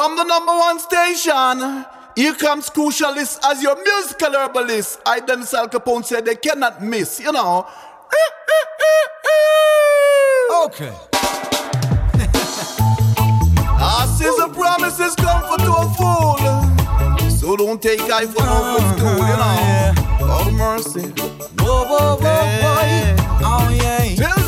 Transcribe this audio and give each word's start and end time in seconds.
From 0.00 0.16
the 0.16 0.24
number 0.24 0.52
one 0.52 0.78
station, 0.78 1.84
here 2.16 2.32
comes 2.32 2.70
Crucialist 2.70 3.38
as 3.44 3.62
your 3.62 3.76
musical 3.84 4.32
herbalist. 4.32 4.98
I, 5.04 5.20
Dennis 5.20 5.52
Al 5.52 5.68
Capone, 5.68 6.06
said 6.06 6.24
they 6.24 6.36
cannot 6.36 6.82
miss, 6.82 7.20
you 7.20 7.30
know. 7.30 7.66
Okay. 10.64 10.96
As 13.78 14.18
is 14.22 14.38
a 14.38 14.48
promises 14.48 15.14
comfort 15.16 15.60
to 15.66 15.70
a 15.70 15.86
fool. 15.98 17.28
So 17.28 17.54
don't 17.56 17.82
take 17.82 18.00
I 18.00 18.24
for 18.24 18.42
no 18.42 18.78
fool, 18.96 19.16
you 19.18 19.36
know. 19.36 19.94
Oh, 20.22 20.50
mercy. 20.50 21.10
Whoa, 21.58 21.84
whoa, 21.84 22.16
whoa, 22.16 22.22
Hey. 22.22 22.62
boy. 22.62 23.22
Oh, 23.44 23.68
yeah. 23.70 24.16
Them. 24.16 24.32
Ich 24.36 24.39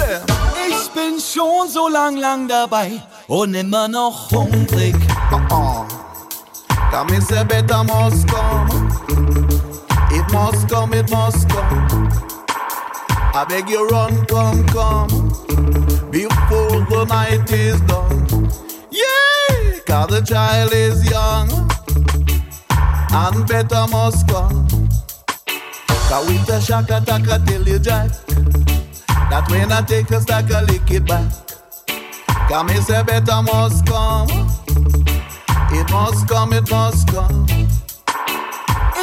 bin 0.95 1.20
schon 1.20 1.68
so 1.68 1.88
lang, 1.88 2.16
lang 2.16 2.48
dabei 2.48 3.00
und 3.29 3.54
immer 3.54 3.88
noch 3.88 4.30
hungrig. 4.30 4.95
Uh-uh. 5.30 5.86
Come 6.91 7.14
and 7.14 7.23
say 7.23 7.45
better 7.45 7.84
must 7.84 8.28
come. 8.28 8.69
It 10.10 10.30
must 10.33 10.69
come, 10.69 10.92
it 10.92 11.10
must 11.10 11.48
come. 11.48 12.09
I 13.34 13.45
beg 13.48 13.69
you 13.70 13.88
run, 13.88 14.27
come, 14.27 14.64
come. 14.66 15.09
Before 16.10 16.84
the 16.91 17.06
night 17.09 17.50
is 17.50 17.80
done. 17.83 18.50
Yeah, 18.91 19.78
cause 19.86 20.09
the 20.09 20.20
child 20.20 20.72
is 20.74 21.11
young. 21.11 21.48
And 23.11 23.47
better 23.48 23.86
must 23.91 24.28
come. 24.28 24.69
Cause 26.09 26.28
with 26.28 26.48
a 26.50 26.61
shaka 26.61 27.02
taka 27.06 27.42
tell 27.47 27.62
you 27.62 27.78
Jack. 27.78 28.11
That 29.32 29.48
when 29.50 29.72
I 29.72 29.80
take 29.80 30.10
a 30.10 30.20
stack, 30.20 30.52
I 30.52 30.60
lick 30.60 30.91
it 30.91 31.06
back. 31.06 31.24
Come 32.48 32.68
and 32.68 32.84
say 32.84 33.02
better 33.02 33.41
must 33.41 33.86
come. 33.86 34.28
It 35.72 35.91
must 35.91 36.28
come, 36.28 36.52
it 36.52 36.68
must 36.68 37.08
come. 37.08 37.46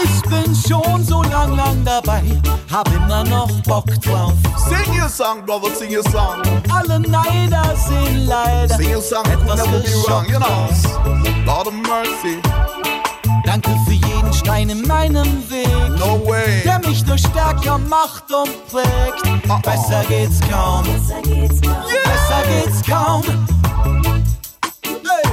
Ich 0.03 0.21
bin 0.29 0.53
schon 0.53 1.03
so 1.03 1.23
lang, 1.23 1.55
lang 1.55 1.83
dabei, 1.83 2.21
hab 2.69 2.87
immer 2.93 3.23
noch 3.23 3.49
Bock 3.63 3.87
drauf. 4.01 4.33
Sing 4.55 4.93
your 4.93 5.09
song, 5.09 5.43
brother, 5.47 5.71
sing 5.71 5.89
your 5.89 6.03
song. 6.11 6.43
Alle 6.69 6.99
Neider 6.99 7.75
sehen 7.75 8.27
leider 8.27 8.75
Sing 8.75 8.91
your 8.91 9.01
song, 9.01 9.25
it 9.25 9.39
could 9.39 9.57
etwas 9.57 9.65
never 9.65 9.81
be 9.81 9.93
wrong, 10.07 10.25
you 10.29 10.37
know. 10.37 10.69
Lord 11.47 11.65
of 11.65 11.73
mercy, 11.73 12.39
Danke 13.45 13.71
für 13.85 13.93
jeden 13.93 14.33
Stein 14.33 14.69
in 14.69 14.85
meinem 14.87 15.25
Weg, 15.49 15.67
no 15.97 16.19
way. 16.27 16.61
der 16.63 16.79
mich 16.79 17.05
nur 17.05 17.17
stärker 17.17 17.77
macht 17.77 18.25
und 18.31 18.49
prägt. 18.69 19.23
Oh, 19.49 19.53
oh. 19.53 19.59
Besser 19.63 20.03
geht's 20.07 20.39
kaum, 20.49 20.83
Besser 20.83 21.21
geht's 21.23 21.61
kaum. 21.61 21.83
besser 22.03 22.43
geht's 22.47 22.83
kaum. 22.87 23.23
Hey. 24.83 25.31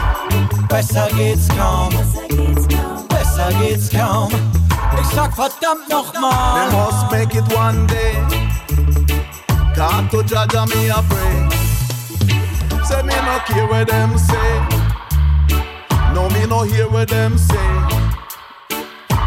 Besser 0.69 1.09
geht's 1.17 1.49
kaum, 1.49 1.91
Besser 1.91 2.29
geht's 2.29 2.69
kaum. 2.69 3.09
besser 3.09 3.53
geht's 3.61 3.91
kaum. 3.91 4.31
Ich 5.01 5.07
sag 5.15 5.35
verdammt 5.35 5.87
They 5.89 5.95
nochmal. 5.95 6.71
must 6.73 7.11
make 7.11 7.35
it 7.35 7.45
one 7.55 7.87
day. 7.87 8.17
God 9.75 10.11
to 10.11 10.23
judge 10.23 10.55
me 10.75 10.89
a 10.91 11.03
pray. 11.03 11.49
Say 12.85 13.03
me 13.03 13.13
no 13.15 13.39
care 13.47 13.67
what 13.69 13.89
them 13.89 14.17
say. 14.17 14.86
No, 16.17 16.31
me 16.31 16.47
no 16.47 16.63
hear 16.63 16.89
what 16.89 17.11
them 17.11 17.37
say. 17.37 17.69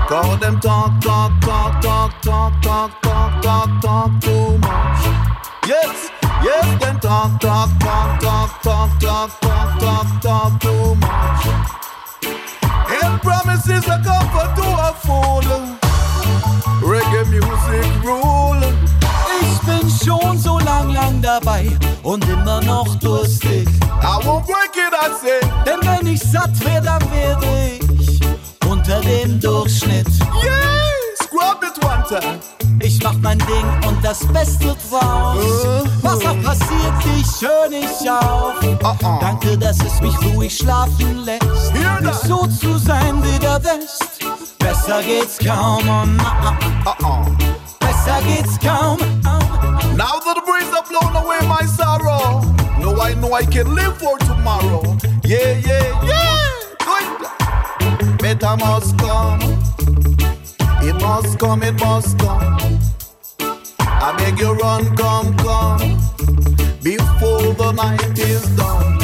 Call 0.07 0.37
them 0.37 0.59
talk, 0.59 0.99
talk, 0.99 1.39
talk, 1.39 1.79
talk, 1.83 2.19
talk, 2.23 2.61
talk, 2.63 3.01
talk, 3.03 3.41
talk, 3.43 3.69
talk 3.79 4.19
too 4.19 4.57
much. 4.57 5.01
Yes, 5.67 6.09
yes, 6.43 6.79
them 6.81 6.99
talk, 6.99 7.39
talk, 7.39 7.69
talk, 7.79 8.19
talk, 8.19 8.61
talk, 8.63 8.99
talk, 8.99 9.39
talk, 9.39 9.79
talk, 9.79 10.21
talk 10.23 10.59
too 10.59 10.95
much. 10.95 11.45
And 13.03 13.21
promises 13.21 13.85
a 13.85 14.01
comfort 14.01 14.51
to 14.57 14.67
a 14.87 14.91
fool. 15.05 15.47
Reggae 16.81 17.29
music 17.29 18.03
rule. 18.03 19.08
Ich 19.41 19.59
bin 19.61 19.89
schon 19.89 20.37
so 20.37 20.59
lang, 20.59 20.93
lang 20.93 21.21
dabei 21.21 21.71
und 22.03 22.27
immer 22.27 22.61
noch 22.61 22.95
durstig. 22.95 23.67
I 24.01 24.25
won't 24.25 24.45
break 24.45 24.75
it, 24.75 24.93
I 24.93 25.09
say. 25.21 25.39
Denn 25.65 25.79
wenn 25.87 26.07
ich 26.13 26.21
satt 26.21 26.51
wär, 26.65 26.81
dann 26.81 27.01
wäre 27.11 27.39
ich 27.99 28.19
unter 28.69 29.01
dem 29.01 29.39
Durchschnitt. 29.39 30.07
Yeah, 30.43 30.53
scrub 31.23 31.63
it 31.63 31.83
one 31.83 32.03
time. 32.07 32.39
Ich 32.81 33.03
mach 33.03 33.15
mein 33.21 33.37
Ding 33.39 33.87
und 33.87 34.03
das 34.03 34.25
Beste 34.27 34.75
draus. 34.89 35.37
Was 36.01 36.25
auch 36.25 36.41
passiert, 36.41 36.93
ich 37.17 37.47
hör 37.47 37.69
nicht 37.69 38.09
auf. 38.09 38.61
Uh-uh. 38.81 39.19
Danke, 39.19 39.57
dass 39.57 39.77
es 39.79 39.99
mich 40.01 40.15
ruhig 40.33 40.55
schlafen 40.55 41.25
lässt. 41.25 41.73
Nicht 41.73 42.21
so 42.23 42.47
zu 42.47 42.77
sein 42.77 43.21
wie 43.21 43.39
der 43.39 43.61
West. 43.63 44.19
Besser 44.59 45.01
geht's 45.03 45.37
kaum, 45.39 45.81
oh, 45.87 46.05
na, 46.05 46.57
Uh-uh. 48.07 48.21
besser. 48.21 49.95
Now 49.95 50.19
that 50.19 50.35
the 50.35 50.43
breeze 50.45 50.69
have 50.71 50.87
blown 50.87 51.15
away 51.15 51.39
my 51.47 51.63
sorrow, 51.65 52.41
no, 52.79 52.99
I 53.01 53.13
know 53.15 53.33
I 53.33 53.45
can 53.45 53.73
live 53.75 53.97
for 53.97 54.17
tomorrow. 54.19 54.81
Yeah, 55.23 55.59
yeah, 55.59 56.05
yeah. 56.05 56.49
Good. 56.79 58.19
Better 58.19 58.55
must 58.57 58.97
come. 58.97 59.39
It 60.81 60.95
must 61.01 61.39
come, 61.39 61.63
it 61.63 61.79
must 61.79 62.17
come. 62.19 62.79
I 63.81 64.15
beg 64.17 64.39
you 64.39 64.53
run, 64.53 64.95
come, 64.95 65.35
come. 65.37 65.97
Before 66.81 67.53
the 67.53 67.71
night 67.73 68.17
is 68.17 68.45
done. 68.55 68.97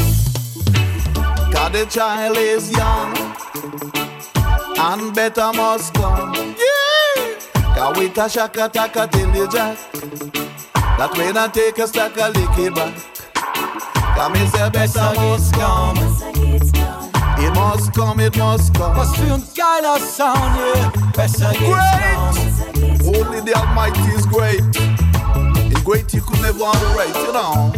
God, 1.52 1.74
the 1.74 1.86
child 1.90 2.38
is 2.38 2.72
young. 2.72 3.16
And 4.78 5.14
better 5.14 5.52
must 5.54 5.94
come. 5.94 6.34
Yeah. 6.34 6.95
Cause 7.76 7.98
with 7.98 8.18
a 8.18 8.30
shaka 8.30 8.70
taka 8.70 9.08
till 9.12 9.36
you 9.36 9.48
jack. 9.52 9.78
That 10.98 11.12
when 11.18 11.38
I 11.38 11.48
take 11.50 11.78
a 11.78 11.88
stack, 11.88 12.18
I 12.18 12.30
lick 12.30 12.58
it 12.58 12.74
back. 12.74 12.94
Come 14.16 14.36
and 14.36 14.50
say 14.50 14.70
Besser 14.70 15.00
better 15.00 15.16
geht's 15.16 15.52
must 15.52 15.54
come. 15.56 15.96
kaum. 15.96 15.96
Besser 15.96 16.32
geht's 16.34 16.72
kaum. 16.72 17.12
It 17.38 17.54
must 17.54 17.94
come, 17.94 18.20
it 18.22 18.38
must 18.38 18.74
come. 18.74 18.96
Was 18.98 19.16
für 19.18 19.34
ein 19.34 19.44
geiler 19.54 20.00
Sound, 20.00 20.56
yeah. 20.58 20.92
Besser 21.16 21.52
geht's 21.52 21.60
Great. 21.60 22.16
kaum. 22.16 22.36
Besser 22.36 22.72
geht's 22.74 23.04
kaum. 23.04 23.16
Only 23.16 23.42
the 23.42 23.54
Almighty 23.56 24.02
is 24.16 24.26
great. 24.26 24.62
And 25.36 25.84
great 25.84 26.14
you 26.14 26.22
could 26.22 26.42
never 26.42 26.64
underrate, 26.64 27.16
you 27.16 27.34
know. 27.34 27.74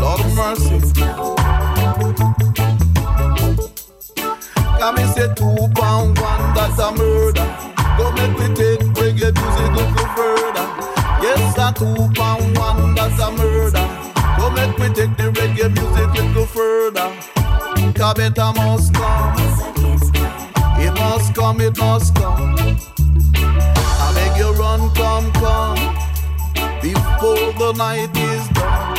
Lord 0.00 0.20
of 0.20 0.34
mercy. 0.36 0.78
Geht's 0.78 0.92
kaum. 0.92 1.36
Come 4.78 4.96
and 4.98 5.10
say 5.10 5.26
two 5.34 5.68
pound 5.74 6.18
one, 6.20 6.54
that's 6.54 6.78
a 6.78 6.92
murder. 6.92 7.46
Go 7.98 8.12
make 8.12 8.38
we 8.38 8.54
take 8.54 8.94
reggae 9.32 9.42
music 9.42 9.70
little 9.76 10.06
further. 10.14 10.66
Yes, 11.22 11.58
a 11.58 11.72
two 11.72 12.08
pound 12.14 12.56
one, 12.56 12.94
that's 12.94 13.20
a 13.20 13.30
murder. 13.30 13.86
Go 14.38 14.50
make 14.50 14.76
we 14.78 14.88
take 14.94 15.16
the 15.16 15.30
reggae 15.32 15.72
music 15.74 16.14
little 16.14 16.46
further. 16.46 17.14
Cause 17.94 18.14
better 18.14 18.52
must 18.54 18.94
come. 18.94 19.34
It 20.80 20.94
must 20.94 21.34
come, 21.34 21.60
it 21.60 21.76
must 21.78 22.14
come. 22.14 22.56
I 23.36 24.12
beg 24.14 24.38
you 24.38 24.52
run, 24.52 24.90
come, 24.94 25.32
come. 25.32 25.94
Before 26.80 27.52
the 27.58 27.74
night 27.76 28.16
is 28.16 28.48
done. 28.48 28.97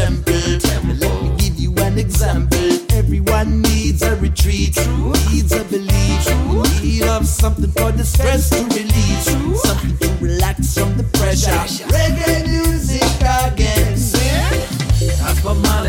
Let 0.00 0.84
me 1.22 1.36
give 1.36 1.60
you 1.60 1.74
an 1.76 1.98
example. 1.98 2.58
Everyone 2.92 3.60
needs 3.60 4.02
a 4.02 4.16
retreat, 4.16 4.76
needs 5.30 5.52
a 5.52 5.62
belief, 5.64 6.26
of 7.04 7.26
something 7.26 7.70
for 7.72 7.92
the 7.92 8.04
stress 8.04 8.48
to 8.50 9.56
something 9.56 9.98
to 9.98 10.24
relax 10.24 10.74
from 10.74 10.96
the 10.96 11.04
pressure. 11.18 11.50
Reggae 11.92 12.46
music 12.48 13.02
again. 13.44 13.80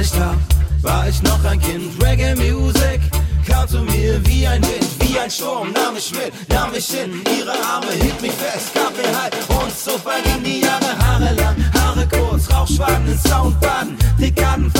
Starb, 0.04 0.40
war 0.82 1.08
ich 1.08 1.22
noch 1.22 1.44
ein 1.46 1.60
Kind. 1.62 2.04
Reggae 2.04 2.36
Music 2.36 3.00
kam 3.48 3.68
zu 3.68 3.80
mir 3.80 4.20
wie 4.26 4.46
ein 4.48 4.62
Wind, 4.64 4.88
wie 5.00 5.20
ein 5.20 5.30
Sturm. 5.30 5.72
Nahm 5.72 5.94
mit, 5.94 6.50
nahm 6.50 6.72
ihre 6.74 7.52
Arme 7.52 7.92
hielt 7.92 8.22
mich 8.22 8.32
fest, 8.32 8.74
gab 8.74 8.92
mir 8.98 9.22
Halt 9.22 9.36
und 9.48 9.72
so 9.74 9.98
vergingen 9.98 10.44
die 10.44 10.62
Jahre 10.62 10.98
Haare 10.98 11.34
lang. 11.36 11.71
kurz, 12.12 12.52
Rauchschwaden 12.52 13.08
in 13.08 13.18
Soundbaden, 13.18 13.98
Dekaden 14.20 14.71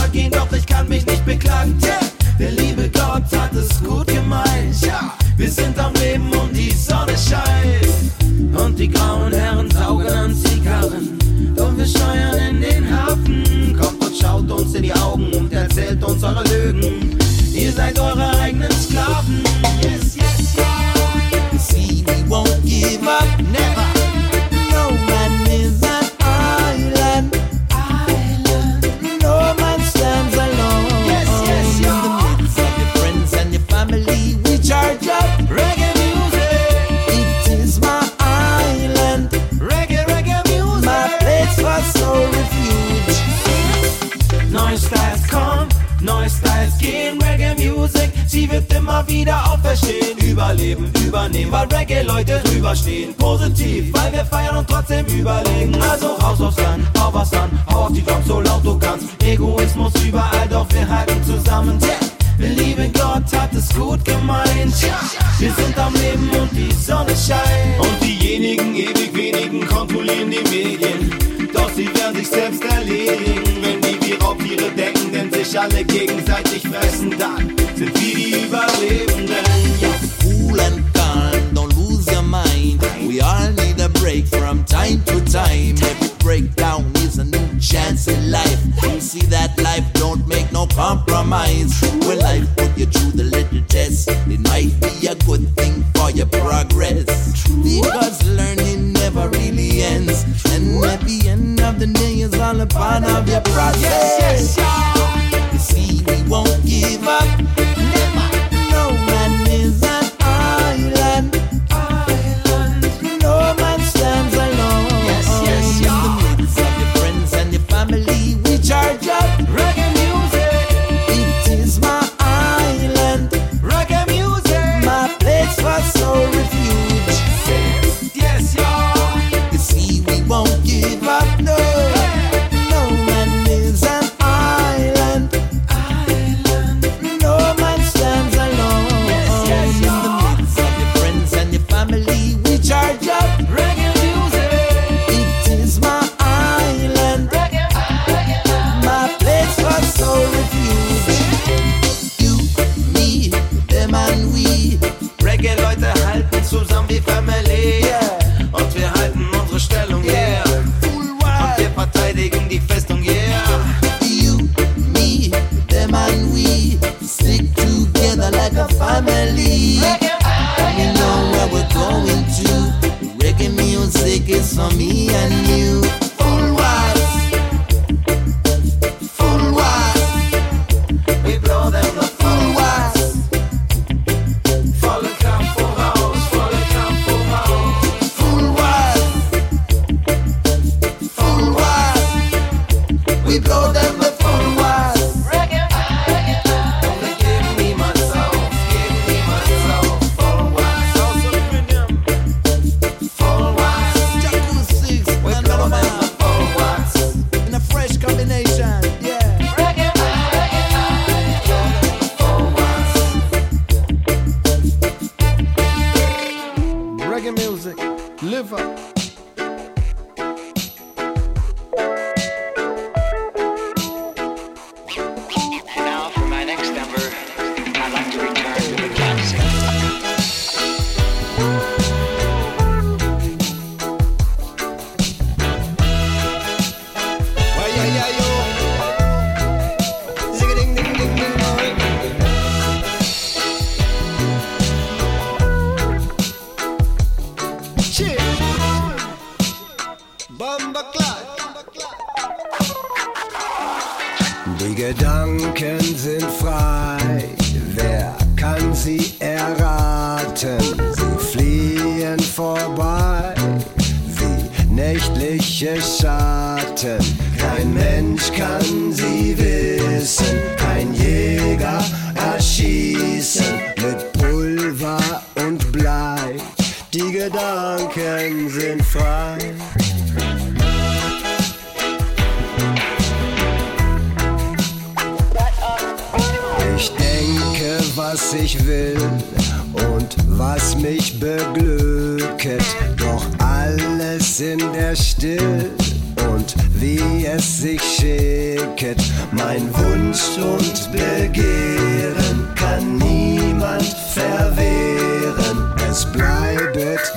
millions 102.02 102.38
on 102.40 102.58
the 102.58 102.66
bottom 102.66 103.16
of 103.16 103.28
your 103.30 103.42
process. 103.42 103.82
Yes, 103.82 104.58
yes, 104.58 105.32
yes. 105.32 105.54
You 105.54 105.60
see, 105.60 106.04
we 106.06 106.30
won't 106.30 106.66
give 106.66 107.08
up. 107.08 107.61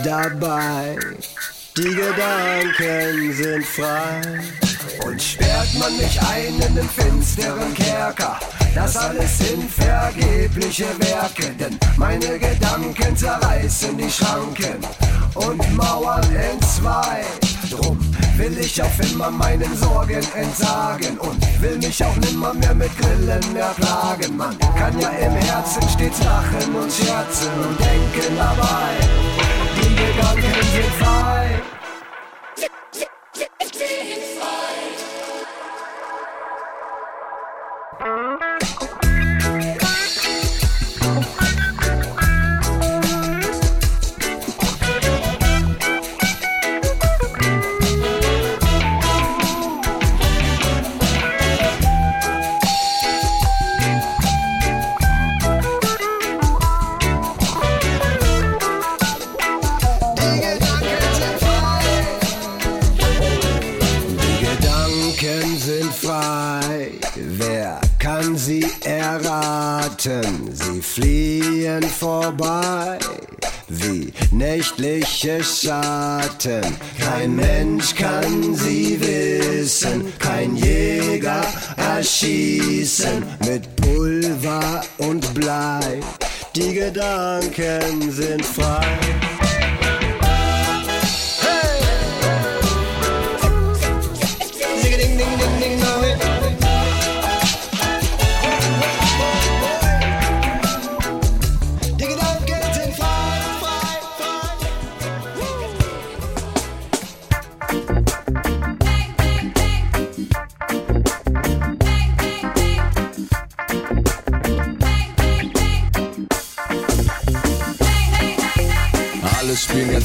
Dabei, 0.05 0.97
die 1.77 1.83
Gedanken 1.83 3.33
sind 3.33 3.65
frei. 3.65 4.21
Und 5.05 5.21
sperrt 5.21 5.75
man 5.79 5.97
mich 5.97 6.21
ein 6.21 6.61
in 6.69 6.75
den 6.75 6.89
finsteren 6.89 7.75
Kerker, 7.75 8.39
das 8.75 8.97
alles 8.97 9.39
sind 9.39 9.71
vergebliche 9.71 10.87
Werke, 10.99 11.51
denn 11.59 11.79
meine 11.97 12.39
Gedanken 12.39 13.17
zerreißen 13.17 13.97
die 13.97 14.11
Schranken 14.11 14.79
und 15.35 15.77
Mauern 15.77 16.25
entzwei. 16.37 17.25
Drum 17.71 17.99
will 18.37 18.57
ich 18.59 18.81
auf 18.83 18.99
immer 19.11 19.31
meinen 19.31 19.77
Sorgen 19.77 20.23
entsagen 20.35 21.19
und 21.19 21.63
will 21.63 21.79
mich 21.79 22.05
auch 22.05 22.17
nimmer 22.17 22.55
mehr 22.55 22.75
mit 22.75 22.97
Grillen 22.99 23.53
mehr 23.53 23.75
plagen. 23.77 24.37
Man 24.37 24.57
kann 24.77 24.99
ja 24.99 25.09
im 25.09 25.33
Herzen 25.33 25.83
stets 25.89 26.23
lachen 26.23 26.75
und 26.75 26.93
scherzen 26.93 27.53
und 27.67 27.79
denken 27.81 28.37
dabei, 28.37 29.54
die 30.05 30.13
Gedanken 30.13 30.85
erraten? 70.07 70.51
Sie 70.53 70.83
fliehen 70.83 71.83
vorbei 71.83 72.99
wie 73.69 74.13
nächtliche 74.31 75.43
Schatten. 75.43 76.63
Kein 76.99 77.35
Mensch 77.35 77.95
kann 77.95 78.55
sie 78.55 79.01
wissen, 79.01 80.13
kein 80.19 80.57
Jäger 80.57 81.45
erschießen 81.77 83.25
mit 83.47 83.77
Pulver 83.77 84.83
und 84.99 85.33
Blei. 85.35 86.01
Die 86.55 86.75
Gedanken 86.75 88.13
sind 88.13 88.45
frei. 88.45 89.34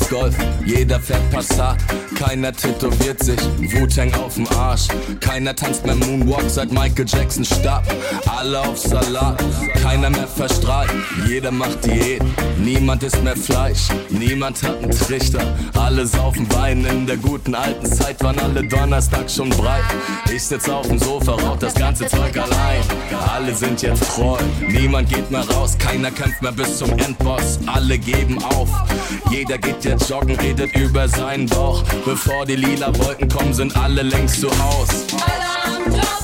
Golf, 0.10 0.59
jeder 0.70 1.00
fährt 1.00 1.28
Passat, 1.32 1.78
keiner 2.16 2.54
tätowiert 2.54 3.24
sich, 3.24 3.40
Wu-Tang 3.58 4.14
auf 4.14 4.36
dem 4.36 4.48
Arsch, 4.50 4.88
keiner 5.20 5.56
tanzt 5.56 5.84
mehr 5.86 5.96
Moonwalk 5.96 6.48
seit 6.48 6.72
Michael 6.72 7.06
Jackson 7.08 7.44
starb, 7.44 7.84
alle 8.28 8.60
auf 8.60 8.78
Salat, 8.78 9.44
keiner 9.82 10.12
mehr 10.12 10.28
verstrahlt, 10.28 10.92
jeder 11.28 11.52
macht 11.52 11.84
Diät, 11.86 12.22
niemand 12.58 13.02
isst 13.02 13.24
mehr 13.24 13.36
Fleisch, 13.36 13.88
niemand 14.10 14.62
hat 14.62 14.78
einen 14.84 14.92
Trichter, 14.92 15.42
alle 15.74 16.06
saufen 16.06 16.48
Wein, 16.54 16.86
in 16.86 17.08
der 17.08 17.18
guten 17.18 17.56
alten 17.56 17.88
Zeit 17.88 18.22
waren 18.24 18.38
alle 18.40 18.64
Donnerstag 18.64 19.30
schon 19.30 19.50
breit, 19.50 19.84
ich 20.32 20.44
sitz 20.44 20.70
auf 20.70 20.88
dem 20.88 21.00
Sofa, 21.00 21.32
rauch 21.32 21.58
das 21.58 21.74
ganze 21.74 22.06
Zeug 22.06 22.38
allein, 22.38 22.82
alle 23.34 23.56
sind 23.56 23.82
jetzt 23.82 24.04
treu, 24.16 24.38
niemand 24.68 25.10
geht 25.10 25.32
mehr 25.32 25.48
raus, 25.50 25.76
keiner 25.80 26.12
kämpft 26.12 26.44
mehr 26.44 26.52
bis 26.52 26.78
zum 26.78 26.92
Endboss, 27.00 27.60
alle 27.66 27.98
geben 27.98 28.38
auf, 28.44 28.70
jeder 29.32 29.58
geht 29.58 29.84
jetzt 29.84 30.08
joggen, 30.10 30.36
redet 30.36 30.59
über 30.66 31.08
seinen 31.08 31.46
Bauch. 31.46 31.84
Bevor 32.06 32.46
die 32.46 32.56
lila 32.56 32.88
Wolken 33.00 33.30
kommen, 33.30 33.54
sind 33.54 33.76
alle 33.78 34.02
längst 34.02 34.42
zu 34.42 34.50
Haus. 34.50 35.06
Alle 35.26 36.19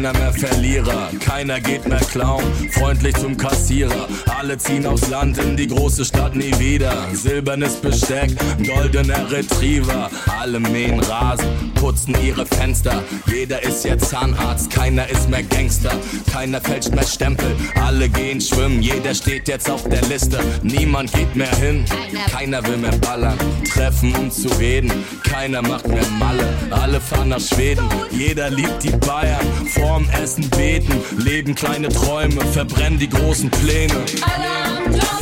keiner 0.00 0.18
mehr 0.18 0.32
Verlierer, 0.32 1.10
keiner 1.20 1.60
geht 1.60 1.86
mehr 1.86 2.00
klauen, 2.00 2.42
freundlich 2.70 3.14
zum 3.16 3.36
Kassierer. 3.36 4.08
Alle 4.38 4.56
ziehen 4.56 4.86
aufs 4.86 5.08
Land 5.08 5.36
in 5.36 5.58
die 5.58 5.66
große 5.66 6.06
Stadt 6.06 6.34
nie 6.34 6.58
wieder. 6.58 7.06
Silbernes 7.12 7.76
Besteck, 7.76 8.30
goldener 8.66 9.30
Retriever, 9.30 10.08
alle 10.40 10.58
mähen 10.58 11.00
Rasen, 11.00 11.70
putzen 11.74 12.16
ihre 12.24 12.46
Fenster. 12.46 13.02
Jeder 13.26 13.62
ist 13.62 13.84
jetzt 13.84 14.08
Zahnarzt, 14.08 14.70
keiner 14.70 15.06
ist 15.10 15.28
mehr 15.28 15.42
Gangster, 15.42 15.92
keiner 16.32 16.62
fälscht 16.62 16.94
mehr 16.94 17.06
Stempel, 17.06 17.54
alle 17.74 18.08
gehen 18.08 18.40
schwimmen, 18.40 18.80
jeder 18.80 19.14
steht 19.14 19.48
jetzt 19.48 19.68
auf 19.68 19.86
der 19.86 20.02
Liste. 20.02 20.40
Niemand 20.62 21.12
geht 21.12 21.36
mehr 21.36 21.54
hin, 21.56 21.84
keiner 22.32 22.66
will 22.66 22.78
mehr 22.78 22.96
ballern, 23.02 23.36
treffen 23.70 24.14
um 24.14 24.30
zu 24.30 24.48
reden, 24.58 24.90
keiner 25.24 25.60
macht 25.60 25.86
mehr 25.88 26.06
Malle, 26.18 26.48
alle 26.70 27.00
fahren 27.00 27.28
nach 27.28 27.40
Schweden, 27.40 27.86
jeder 28.10 28.48
liebt 28.48 28.82
die 28.82 28.96
Bayern, 28.96 29.46
vorm 29.90 30.08
Essen 30.22 30.48
beten, 30.50 30.94
leben 31.18 31.56
kleine 31.56 31.88
Träume, 31.88 32.40
verbrennen 32.52 33.00
die 33.00 33.08
großen 33.08 33.50
Pläne. 33.50 33.94
Alle 34.22 35.19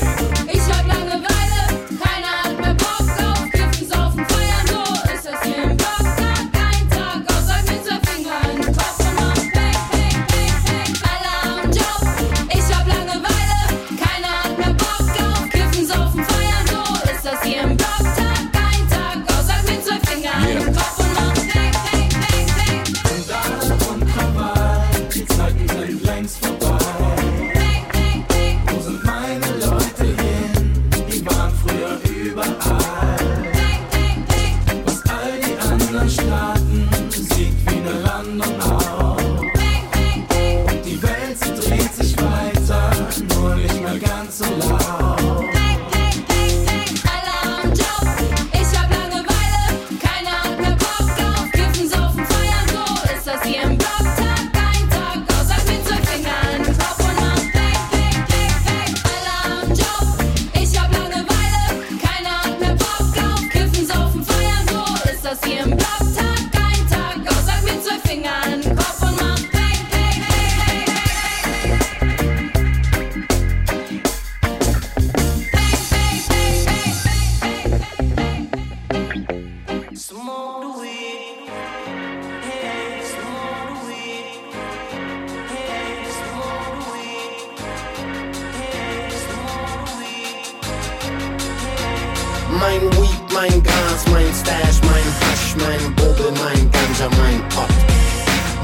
Mein 92.60 92.82
Weed, 92.98 93.22
mein 93.32 93.62
Gras, 93.62 94.02
mein 94.10 94.26
Stash, 94.34 94.80
mein 94.82 95.06
Hasch, 95.22 95.54
mein 95.62 95.94
Bubble, 95.94 96.32
mein 96.42 96.68
Ganja, 96.72 97.08
mein 97.16 97.40
Pot. 97.50 97.70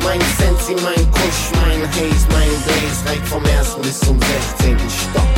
Mein 0.03 0.21
Sensi, 0.37 0.75
mein 0.83 1.11
Kusch, 1.13 1.55
mein 1.63 1.81
Haze, 1.89 2.27
mein 2.33 2.51
Blaze 2.65 3.07
reicht 3.07 3.27
vom 3.27 3.45
ersten 3.45 3.83
bis 3.83 4.01
zum 4.01 4.19
16. 4.59 4.79
Stock. 4.91 5.31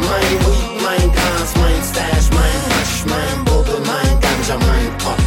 Mein 0.00 0.32
Weed, 0.46 0.82
mein 0.82 1.12
Gras, 1.12 1.50
mein 1.60 1.80
Stash, 1.84 2.30
mein 2.32 2.60
Hasch, 2.72 3.04
mein 3.04 3.44
Bubble, 3.44 3.80
mein 3.84 4.18
Ganja, 4.20 4.56
mein 4.66 4.88
Pot. 4.98 5.20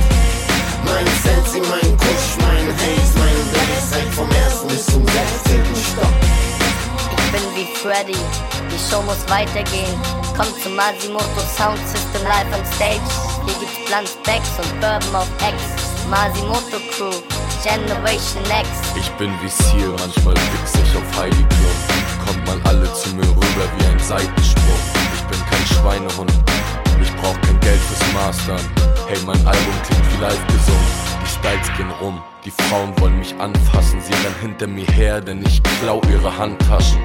Mein 0.83 1.05
Sensi, 1.23 1.59
mein 1.69 1.97
Kusch, 1.97 2.29
mein 2.41 2.67
Haze, 2.73 3.13
mein 3.21 3.39
Blaze 3.53 3.95
reicht 3.95 4.13
vom 4.15 4.29
ersten 4.31 4.67
bis 4.67 4.85
zum 4.87 5.05
16. 5.05 5.61
Stock. 5.93 6.26
Freddy, 7.87 8.19
die 8.67 8.91
Show 8.91 9.01
muss 9.03 9.23
weitergehen. 9.29 9.95
Kommt 10.35 10.51
zum 10.61 10.75
Masimoto 10.75 11.39
Sound 11.55 11.79
System 11.87 12.21
live 12.27 12.51
on 12.51 12.65
stage. 12.75 12.99
Hier 13.45 13.55
gibt's 13.63 13.79
Blunts, 13.87 14.11
und 14.59 14.81
Bourbon 14.81 15.15
auf 15.15 15.29
X. 15.39 15.55
Masimoto 16.09 16.83
Crew, 16.91 17.15
Generation 17.63 18.43
X. 18.43 18.67
Ich 18.99 19.09
bin 19.11 19.31
wie 19.41 19.47
Seal, 19.47 19.95
manchmal 20.03 20.35
fix 20.35 20.73
ich 20.83 20.97
auf 20.97 21.17
Heidi. 21.17 21.45
Kommt 22.25 22.45
mal 22.45 22.59
alle 22.69 22.91
zu 22.93 23.07
mir 23.15 23.23
rüber 23.23 23.65
wie 23.77 23.85
ein 23.85 23.99
Seitensprung. 23.99 24.79
Ich 25.15 25.23
bin 25.31 25.39
kein 25.49 25.65
Schweinehund, 25.67 26.33
ich 27.01 27.15
brauch 27.21 27.39
kein 27.39 27.57
Geld 27.61 27.79
fürs 27.79 28.13
Mastern. 28.13 28.59
Hey, 29.07 29.19
mein 29.25 29.47
Album 29.47 29.75
klingt 29.87 30.03
wie 30.11 30.21
live 30.21 30.47
gesungen. 30.47 30.91
Die 31.23 31.29
Styles 31.29 31.77
gehen 31.77 31.91
rum, 32.01 32.21
die 32.43 32.51
Frauen 32.51 32.91
wollen 32.99 33.17
mich 33.19 33.33
anfassen. 33.39 34.01
Sie 34.01 34.11
rennen 34.11 34.35
hinter 34.41 34.67
mir 34.67 34.87
her, 34.87 35.21
denn 35.21 35.41
ich 35.45 35.63
klau 35.79 36.01
ihre 36.11 36.37
Handtaschen. 36.37 36.99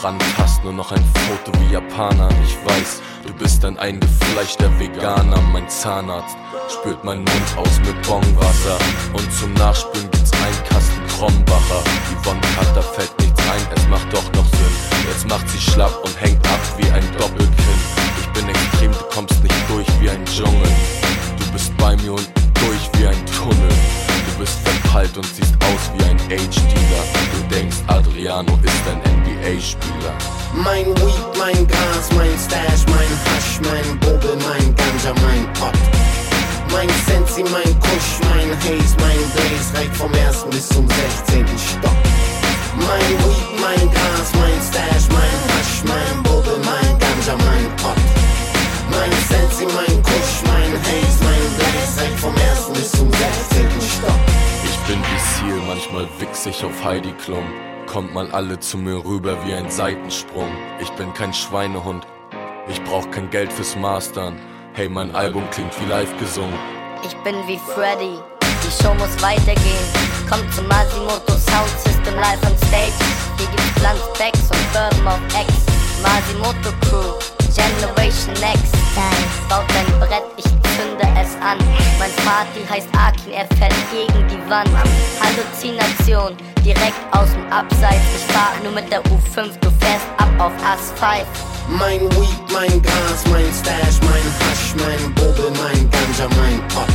Rantasten 0.00 0.64
nur 0.64 0.72
noch 0.72 0.92
ein 0.92 1.04
Foto 1.14 1.52
wie 1.60 1.72
Japaner. 1.72 2.28
Ich 2.44 2.56
weiß, 2.64 3.02
du 3.26 3.32
bist 3.34 3.64
ein 3.64 3.78
eingefleischter 3.78 4.70
Veganer. 4.78 5.40
Mein 5.52 5.68
Zahnarzt 5.68 6.36
spült 6.68 7.02
meinen 7.04 7.24
Mund 7.24 7.56
aus 7.56 7.78
mit 7.84 8.00
Bongwasser. 8.06 8.78
Und 9.12 9.32
zum 9.32 9.52
Nachspülen 9.54 10.10
gibt's 10.10 10.32
einen 10.32 10.64
Kasten 10.68 11.06
Krombacher. 11.08 11.82
Yvonne 12.16 12.40
Cutter 12.56 12.82
fällt 12.82 13.18
nichts 13.20 13.40
ein, 13.48 13.62
es 13.76 13.88
macht 13.88 14.12
doch 14.12 14.32
noch 14.32 14.46
Sinn. 14.46 14.74
Jetzt 15.08 15.28
macht 15.28 15.48
sie 15.48 15.60
schlapp 15.60 15.96
und 16.04 16.20
hängt 16.20 16.44
ab 16.46 16.60
wie 16.78 16.90
ein 16.90 17.04
Doppelkinn. 17.18 17.80
Ich 18.20 18.28
bin 18.28 18.48
extrem, 18.48 18.92
du 18.92 19.04
kommst 19.14 19.42
nicht 19.42 19.68
durch 19.68 19.86
wie 20.00 20.10
ein 20.10 20.24
Dschungel. 20.24 20.70
Du 21.38 21.52
bist 21.52 21.76
bei 21.76 21.96
mir 21.96 22.12
und 22.12 22.28
durch 22.54 22.90
wie 22.98 23.06
ein 23.06 23.26
Tunnel. 23.26 24.01
Bist 24.42 24.58
verpeilt 24.64 25.16
und 25.16 25.24
siehst 25.24 25.54
aus 25.70 25.82
wie 25.94 26.02
ein 26.02 26.18
Age-Dealer. 26.26 27.04
Du 27.32 27.54
denkst, 27.54 27.76
Adriano 27.86 28.58
ist 28.64 28.82
ein 28.90 28.98
NBA-Spieler. 29.20 30.14
Mein 30.52 30.86
Weed, 30.86 31.38
mein 31.38 31.64
Gras, 31.68 32.10
mein 32.16 32.36
Stash, 32.44 32.82
mein 32.88 33.12
Hasch, 33.22 33.60
mein 33.62 34.00
Bubble, 34.00 34.36
mein 34.42 34.74
Ganja, 34.74 35.14
mein 35.22 35.46
Pot. 35.52 35.78
Mein 36.72 36.88
Sensi, 37.06 37.44
mein 37.52 37.78
Kusch, 37.78 38.18
mein 38.34 38.50
Haze, 38.58 38.96
mein 38.98 39.22
Blaze 39.30 39.78
reicht 39.78 39.94
vom 39.94 40.12
ersten 40.12 40.50
bis 40.50 40.68
zum 40.70 40.88
16. 40.88 41.46
Stock. 41.56 41.92
Mein 42.74 43.10
Weed, 43.22 43.60
mein 43.60 43.90
Gras, 43.92 44.31
auf 56.82 56.88
Heidi 56.88 57.12
Klum. 57.12 57.44
Kommt 57.86 58.12
mal 58.14 58.30
alle 58.32 58.58
zu 58.58 58.76
mir 58.78 59.04
rüber 59.04 59.36
wie 59.44 59.54
ein 59.54 59.70
Seitensprung. 59.70 60.48
Ich 60.80 60.90
bin 60.92 61.12
kein 61.14 61.32
Schweinehund, 61.32 62.06
ich 62.68 62.82
brauch 62.84 63.08
kein 63.10 63.30
Geld 63.30 63.52
fürs 63.52 63.76
Mastern. 63.76 64.38
Hey, 64.72 64.88
mein 64.88 65.14
Album 65.14 65.48
klingt 65.50 65.78
wie 65.80 65.88
live 65.88 66.16
gesungen. 66.18 66.58
Ich 67.04 67.14
bin 67.18 67.36
wie 67.46 67.58
Freddy, 67.58 68.18
die 68.42 68.82
Show 68.82 68.94
muss 68.94 69.22
weitergehen. 69.22 69.86
Kommt 70.30 70.52
zum 70.54 70.66
Masimoto 70.68 71.32
Sound 71.32 71.70
System 71.84 72.14
live 72.14 72.42
on 72.44 72.56
stage. 72.68 72.92
Hier 73.38 73.46
gibt's 73.48 73.72
Blunts, 73.74 74.18
Becks 74.18 74.50
und 74.50 74.72
Bourbon 74.72 75.08
auf 75.08 75.20
X. 75.28 75.52
Masimoto 76.02 76.72
Crew, 76.88 77.18
Generation 77.54 78.34
X. 78.54 78.72
Baut 79.48 79.66
ein 79.76 80.00
Brett, 80.00 80.24
ich 80.36 80.61
zünde 80.82 81.06
es 81.20 81.34
an. 81.40 81.58
Mein 81.98 82.10
Vati 82.24 82.62
heißt 82.68 82.88
Akin, 82.96 83.32
er 83.32 83.46
fällt 83.56 83.82
gegen 83.90 84.26
die 84.28 84.50
Wand. 84.50 84.70
Halluzination, 85.20 86.36
direkt 86.64 86.98
aus 87.12 87.30
dem 87.32 87.46
Abseits. 87.52 88.02
Ich 88.16 88.32
fahr 88.32 88.52
nur 88.62 88.72
mit 88.72 88.90
der 88.90 89.02
U5, 89.04 89.58
du 89.60 89.70
fährst 89.80 90.06
ab 90.18 90.30
auf 90.38 90.52
Asphalt. 90.64 91.26
Mein 91.68 92.00
Weed, 92.00 92.42
mein 92.52 92.82
Gras, 92.82 93.22
mein 93.30 93.46
Stash, 93.54 93.98
mein 94.02 94.26
Hasch, 94.40 94.74
mein 94.76 95.14
Bubble, 95.14 95.52
mein 95.62 95.88
Ganja, 95.90 96.26
mein 96.40 96.58
Pot. 96.68 96.90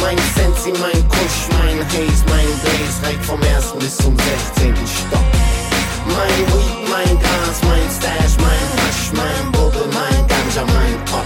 Mein 0.00 0.18
Sensi, 0.34 0.72
mein 0.80 1.08
Kusch, 1.08 1.48
mein 1.58 1.78
Haze, 1.92 2.24
mein 2.28 2.50
Blaze 2.62 2.98
reicht 3.04 3.24
vom 3.24 3.42
ersten 3.42 3.78
bis 3.78 3.96
zum 3.96 4.16
16. 4.16 4.74
Stock. 4.86 5.26
Mein 6.06 6.38
Weed, 6.52 6.90
mein 6.90 7.18
Gras, 7.18 7.58
mein 7.62 7.88
Stash, 7.90 8.36
mein 8.38 8.66
Hasch, 8.80 9.12
mein 9.12 9.52
Bubble, 9.52 9.86
mein 9.92 10.26
Ganja, 10.26 10.64
mein 10.72 11.04
Pot. 11.04 11.25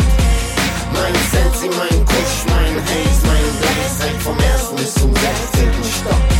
Zum 5.52 5.60
16. 5.60 5.84
Stock. 5.84 6.39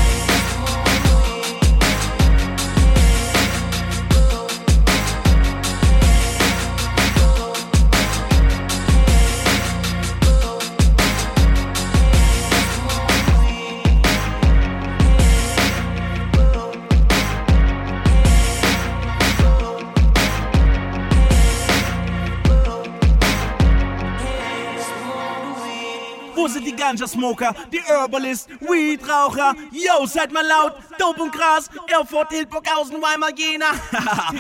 Ganja-Smoker, 26.81 27.55
die 27.71 27.83
Herbalist, 27.83 28.49
Weed-Raucher? 28.61 29.55
Yo, 29.71 30.07
seid 30.07 30.33
mal 30.33 30.47
laut, 30.47 30.77
Dope 30.99 31.23
und 31.23 31.33
Gras, 31.33 31.69
Erfurt, 31.89 32.31
Hildburghausen, 32.31 32.97
Weimar, 33.03 33.31
Jena. 33.37 33.73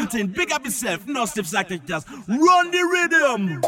Den 0.13 0.33
Big 0.33 0.55
Up 0.55 0.65
Yourself, 0.65 1.05
Nostif 1.07 1.47
sagt 1.47 1.71
euch 1.71 1.83
das. 1.87 2.05
Run 2.27 2.73
the 2.73 2.79
Rhythm! 2.79 3.61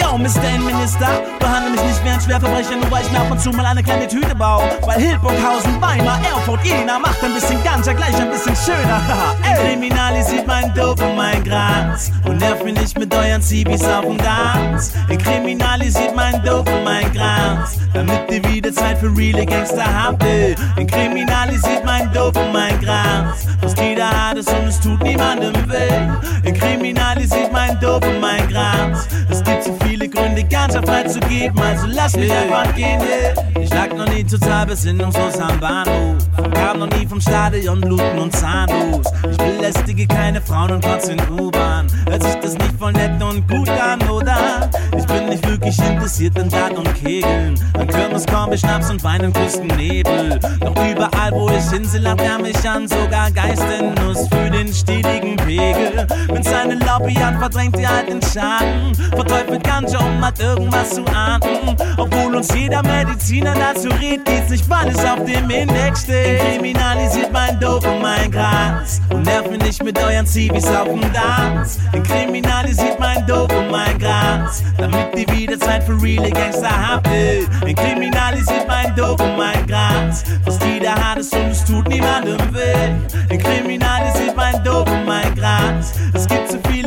Yo, 0.00 0.18
Mr. 0.18 0.42
Innenminister, 0.54 1.22
behandle 1.38 1.70
mich 1.70 1.82
nicht 1.82 2.04
wie 2.04 2.08
ein 2.08 2.20
Schwerverbrecher, 2.20 2.76
nur 2.76 2.90
weil 2.90 3.02
ich 3.02 3.10
mir 3.12 3.20
ab 3.20 3.30
und 3.30 3.40
zu 3.40 3.50
mal 3.50 3.66
eine 3.66 3.82
kleine 3.82 4.08
Tüte 4.08 4.34
baue. 4.34 4.64
Weil 4.82 5.00
Hildburghausen, 5.00 5.80
Weimar, 5.80 6.18
Erfurt, 6.24 6.64
Jena 6.64 6.98
macht 6.98 7.22
ein 7.22 7.34
bisschen 7.34 7.62
Ganja 7.62 7.92
gleich 7.92 8.14
ein 8.16 8.30
bisschen 8.30 8.56
schöner. 8.56 9.00
Ey. 9.42 9.70
Kriminalisiert 9.70 10.46
mein 10.46 10.72
Dope 10.74 11.04
und 11.04 11.16
mein 11.16 11.44
Gras 11.44 12.10
und 12.26 12.38
nervt 12.38 12.64
mich 12.64 12.74
nicht 12.74 12.98
mit 12.98 13.14
euren 13.14 13.42
CBs 13.42 13.84
auf 13.84 14.04
dem 14.04 14.18
Gas. 14.18 14.92
Kriminalisiert 15.22 16.14
mein 16.16 16.42
Dope 16.42 16.70
und 16.72 16.84
mein 16.84 17.12
Gras, 17.12 17.78
damit 17.92 18.30
ihr 18.30 18.44
wieder 18.44 18.72
Zeit 18.72 18.98
für 18.98 19.14
reale 19.16 19.46
Gangster 19.46 19.84
habt. 19.84 20.24
Ihr 20.24 20.86
kriminalisiert 20.86 21.84
mein 21.84 22.12
Dope 22.12 22.40
und 22.40 22.52
mein 22.52 22.80
Gras, 22.80 23.46
was 23.60 23.74
jeder 23.80 24.08
hat 24.08 24.38
es 24.38 24.46
und 24.48 24.66
es 24.66 24.80
tut 24.80 25.02
niemandem 25.02 25.52
weh. 25.70 26.48
Ihr 26.48 26.54
kriminalisiert 26.54 27.52
mein 27.52 27.78
Dope 27.80 28.08
und 28.08 28.20
mein 28.20 28.48
Gras, 28.48 29.06
es 29.40 29.44
gibt 29.44 29.64
zu 29.64 29.86
viele 29.86 29.99
Gründe, 30.10 30.44
Ganja 30.44 30.82
freizugeben, 30.82 31.58
also 31.60 31.86
lass 31.88 32.16
mich 32.16 32.32
einfach 32.32 32.74
gehen. 32.74 33.00
ey. 33.00 33.62
Ich 33.62 33.70
lag 33.70 33.92
noch 33.94 34.08
nie 34.08 34.24
total 34.24 34.66
besinnungslos 34.66 35.38
am 35.38 35.60
Bahnhof, 35.60 36.16
kam 36.54 36.80
noch 36.80 36.90
nie 36.98 37.06
vom 37.06 37.20
Stadion 37.20 37.80
bluten 37.80 38.18
und 38.18 38.34
zahnlos. 38.34 39.06
Ich 39.30 39.36
belästige 39.36 40.06
keine 40.06 40.40
Frauen 40.40 40.72
und 40.72 40.84
kotze 40.84 41.12
in 41.12 41.20
U-Bahn. 41.38 41.86
Hört 42.08 42.22
sich 42.22 42.34
das 42.36 42.54
nicht 42.54 42.72
voll 42.78 42.92
nett 42.92 43.22
und 43.22 43.46
gut 43.48 43.68
an, 43.68 44.00
oder? 44.08 44.70
Ich 44.96 45.06
bin 45.06 45.28
nicht 45.28 45.46
wirklich 45.48 45.78
interessiert 45.78 46.38
in 46.38 46.48
Dart 46.48 46.76
und 46.76 46.92
Kegeln. 46.94 47.54
An 47.74 47.86
Kirmes, 47.86 48.26
Korbe, 48.26 48.58
Schnaps 48.58 48.90
und 48.90 49.02
Wein 49.04 49.22
im 49.22 49.32
Küstennebel. 49.32 50.40
Doch 50.60 50.74
überall, 50.90 51.32
wo 51.32 51.48
ich 51.50 51.70
hinsel, 51.70 52.02
lacht 52.02 52.20
er 52.22 52.38
mich 52.38 52.68
an. 52.68 52.88
Sogar 52.88 53.30
Geistennuss 53.30 54.28
für 54.28 54.50
den 54.50 54.72
stetigen 54.72 55.36
Pegel. 55.36 56.06
Mit 56.32 56.44
seinen 56.44 56.80
Lobbyern 56.80 57.38
verdrängt 57.38 57.78
ihr 57.78 57.88
halt 57.88 58.08
den 58.08 58.20
Schaden. 58.22 58.94
Verteufelt 59.10 59.62
Ganja, 59.64 59.99
um 60.04 60.24
halt 60.24 60.38
irgendwas 60.40 60.90
zu 60.90 61.04
ahnden. 61.06 61.76
Obwohl 61.96 62.34
uns 62.36 62.48
jeder 62.54 62.82
Mediziner 62.82 63.54
dazu 63.54 63.88
rät, 64.00 64.24
geht's 64.24 64.50
nicht, 64.50 64.68
weil 64.68 64.88
es 64.88 65.04
auf 65.04 65.24
dem 65.24 65.48
Index 65.50 66.02
steht. 66.02 66.40
Kriminalisiert 66.40 67.32
mein 67.32 67.58
Dope 67.60 67.88
und 67.88 68.02
mein 68.02 68.30
Gras. 68.30 69.00
Und 69.10 69.24
nervt 69.24 69.50
mich 69.50 69.62
nicht 69.62 69.84
mit 69.84 69.98
euren 69.98 70.26
Zivis 70.26 70.66
auf 70.66 70.88
dem 70.88 71.00
Dance. 71.12 71.78
Kriminalisiert 72.02 72.98
mein 72.98 73.26
Dope 73.26 73.56
und 73.58 73.70
mein 73.70 73.98
Gras. 73.98 74.62
Damit 74.78 75.08
ihr 75.14 75.36
wieder 75.36 75.58
Zeit 75.58 75.84
für 75.84 76.00
reale 76.02 76.30
Gangster 76.30 76.70
habt. 76.70 77.06
ey. 77.08 77.46
Kriminalisiert 77.74 78.66
mein 78.66 78.94
Dope 78.94 79.22
und 79.22 79.36
mein 79.36 79.66
Gras. 79.66 80.24
Was 80.44 80.58
jeder 80.64 80.94
hat 80.94 81.18
es 81.18 81.30
und 81.32 81.50
es 81.50 81.64
tut 81.64 81.88
niemandem 81.88 82.38
weh. 82.54 83.36
Kriminalisiert 83.38 84.36
mein 84.36 84.62
Dope 84.64 84.90
und 84.90 85.06
mein 85.06 85.34
Gras. 85.34 85.92
Es 86.14 86.26
gibt 86.26 86.50
zu 86.50 86.58
viele 86.68 86.79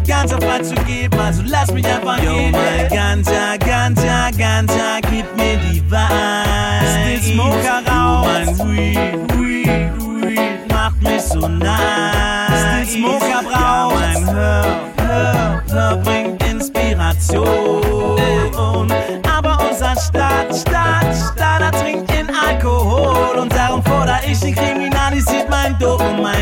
Gründe, 0.00 0.12
ganz 0.12 0.32
auf 0.32 0.42
frei 0.42 0.60
zu 0.62 0.74
geben, 0.84 1.18
also 1.18 1.42
lass 1.46 1.72
mich 1.72 1.86
einfach 1.86 2.22
Yo, 2.22 2.34
gehen. 2.34 2.52
mein 2.52 2.88
Ganja, 2.88 3.56
Ganja, 3.58 4.30
Ganja, 4.30 5.00
gib 5.10 5.36
mir 5.36 5.56
die 5.56 5.90
Wahrheit. 5.90 7.14
Ist 7.16 7.26
Smoker 7.32 7.82
raus. 7.86 8.26
Mein 8.58 8.70
Weed, 8.70 9.38
Weed, 9.38 9.92
Weed 10.22 10.72
macht 10.72 11.02
mich 11.02 11.22
so 11.22 11.48
nice. 11.48 12.82
Ist 12.82 12.92
Smoker 12.92 13.42
braucht. 13.42 13.94
Mein 13.94 14.34
Herb, 14.34 15.00
Herb, 15.00 15.72
Herb 15.72 16.06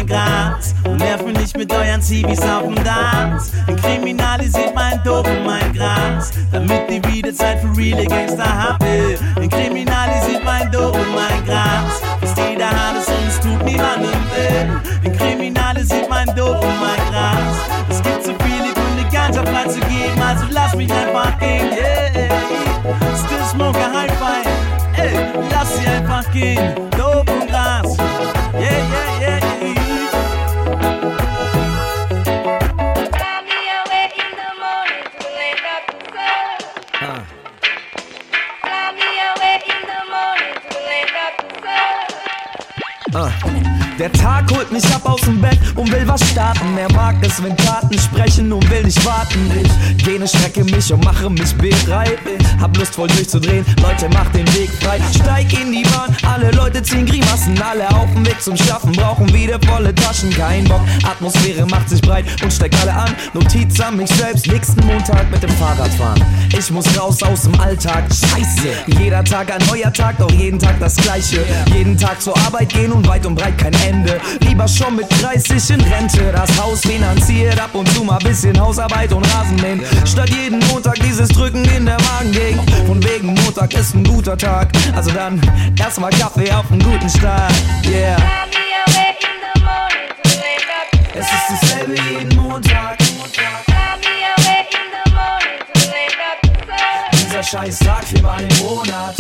Gras. 0.09 0.75
Und 0.85 0.97
nerv 0.99 1.23
mich 1.25 1.39
nicht 1.39 1.57
mit 1.57 1.73
euren 1.73 2.01
Zivis 2.01 2.41
auf 2.43 2.63
dem 2.63 2.75
Dance. 2.83 3.53
Den 3.67 3.77
kriminalisiert 3.77 4.75
mein 4.75 5.03
Dope 5.05 5.31
und 5.31 5.45
mein 5.45 5.73
Gras. 5.73 6.31
Damit 6.51 6.89
die 6.89 7.03
wieder 7.13 7.33
Zeit 7.33 7.61
für 7.61 7.77
reale 7.77 8.07
Gangster 8.07 8.45
habt. 8.45 8.83
Den 8.83 9.51
kriminalisiert 9.51 10.43
mein 10.45 10.71
Dope 10.73 10.99
und 10.99 11.15
mein 11.15 11.45
Gras. 11.45 12.01
Ist 12.23 12.37
jeder 12.39 12.71
hat 12.71 12.97
es 12.99 13.07
und 13.09 13.29
es 13.29 13.41
tut 13.41 13.65
niemandem 13.65 14.11
weh. 14.35 15.05
Den 15.05 15.17
kriminalisiert 15.17 16.09
mein 16.09 16.27
Dope 16.35 16.67
und 16.67 16.81
mein 16.81 17.13
Gras. 17.13 17.57
Es 17.91 18.03
gibt 18.03 18.25
zu 18.25 18.35
viele 18.43 18.73
Gründe, 18.73 19.05
Ganja 19.13 19.43
freizugeben, 19.45 20.23
also 20.23 20.45
lass 20.51 20.75
mich 20.75 20.91
einfach 20.93 21.39
gehen. 21.39 21.71
Yeah. 21.73 22.29
Still 23.17 23.45
smoke 23.51 23.77
a 23.77 23.93
high 23.93 24.13
five. 24.19 24.47
Ey, 24.97 25.15
lass 25.51 25.77
sie 25.77 25.87
einfach 25.87 26.31
gehen. 26.33 26.75
Dope 26.97 27.28
Der 43.99 44.13
Tag 44.13 44.49
holt 44.53 44.71
mich 44.71 44.85
ab 44.95 45.05
aus 45.07 45.23
dem 45.23 45.41
Bett 45.41 45.59
und 45.79 45.93
will 45.93 46.07
was 46.07 46.21
starten. 46.29 46.77
Er 46.77 46.93
mag 46.93 47.15
es, 47.23 47.43
wenn 47.43 47.57
Taten 47.57 47.99
sprechen 47.99 48.53
und 48.53 48.69
will 48.69 48.83
nicht 48.83 49.03
warten. 49.05 49.39
Ich 49.63 50.05
gene, 50.05 50.27
strecke 50.27 50.65
mich 50.65 50.93
und 50.93 51.05
mache 51.05 51.31
mich 51.31 51.55
bereit. 51.55 52.19
Hab 52.61 52.77
Lust 52.77 52.95
voll 52.95 53.09
durchzudrehen, 53.09 53.65
Leute, 53.81 54.09
mach 54.13 54.29
den 54.33 54.47
Weg 54.55 54.71
frei. 54.81 54.99
Steig 55.15 55.53
in 55.53 55.73
die 55.73 55.85
Bahn, 55.85 56.15
alle 56.27 56.51
Leute 56.51 56.83
ziehen 56.83 57.07
Grimassen. 57.07 57.61
Alle 57.63 57.89
auf 57.91 58.13
dem 58.13 58.27
Weg 58.27 58.41
zum 58.43 58.57
Schaffen, 58.57 58.93
brauchen 58.93 59.33
wieder 59.33 59.59
volle 59.67 59.95
Taschen. 59.95 60.31
Kein 60.31 60.65
Bock, 60.65 60.81
Atmosphäre 61.05 61.65
macht 61.67 61.89
sich 61.89 62.01
breit 62.01 62.25
und 62.43 62.53
steigt 62.53 62.75
alle 62.83 62.93
an. 62.93 63.15
Notiz 63.33 63.81
an 63.81 63.97
mich 63.97 64.11
selbst, 64.11 64.47
nächsten 64.49 64.85
Montag 64.87 65.31
mit 65.31 65.43
dem 65.43 65.51
Fahrrad 65.51 65.93
fahren. 65.95 66.25
Ich 66.57 66.71
muss 66.71 66.87
raus 66.99 67.23
aus 67.23 67.43
dem 67.43 67.59
Alltag, 67.61 68.05
scheiße. 68.09 68.69
Jeder 68.99 69.23
Tag 69.23 69.53
ein 69.53 69.65
neuer 69.69 69.93
Tag, 69.93 70.19
doch 70.19 70.31
jeden 70.33 70.59
Tag 70.59 70.81
das 70.81 70.97
gleiche. 70.97 71.45
Jeden 71.73 71.97
Tag 71.97 72.21
zur 72.21 72.37
Arbeit 72.39 72.71
gehen 72.71 72.91
und 72.91 73.07
weit 73.07 73.25
und 73.27 73.37
breit 73.37 73.57
kein 73.59 73.75
Ende. 73.87 74.21
Lieber 74.41 74.67
schon 74.67 74.97
mit 74.97 75.07
30 75.23 75.68
in 75.71 75.81
Rente, 75.81 76.33
das 76.33 76.61
Haus 76.61 76.81
finanziert, 76.81 77.61
ab 77.61 77.71
und 77.75 77.89
zu 77.95 78.05
mal 78.05 78.19
bisschen 78.19 78.59
Hausarbeit 78.59 79.13
und 79.13 79.25
Rasenmähen. 79.35 79.83
Statt 80.05 80.31
jeden 80.31 80.61
Montag 80.69 80.95
dieses 80.97 81.29
Drücken 81.29 81.65
in 81.77 81.87
der 81.87 81.97
Magengegend. 82.01 82.71
Von 82.87 83.03
wegen 83.05 83.35
Montag 83.35 83.75
ist 83.75 83.95
ein 83.95 84.05
guter 84.05 84.37
Tag, 84.37 84.71
also 84.95 85.11
dann 85.11 85.41
erstmal 85.79 86.11
Kaffee 86.11 86.51
auf 86.53 86.71
einen 86.71 86.83
guten 86.83 87.09
Start. 87.09 87.53
Yeah. 87.85 88.17
Es 91.15 91.27
ist 91.27 91.63
dasselbe 91.63 91.95
jeden 92.11 92.37
Montag. 92.37 92.99
Dieser 97.13 97.43
scheiß 97.43 97.79
Tag 97.81 98.05
viermal 98.05 98.43
im 98.43 98.59
Monat. 98.59 99.17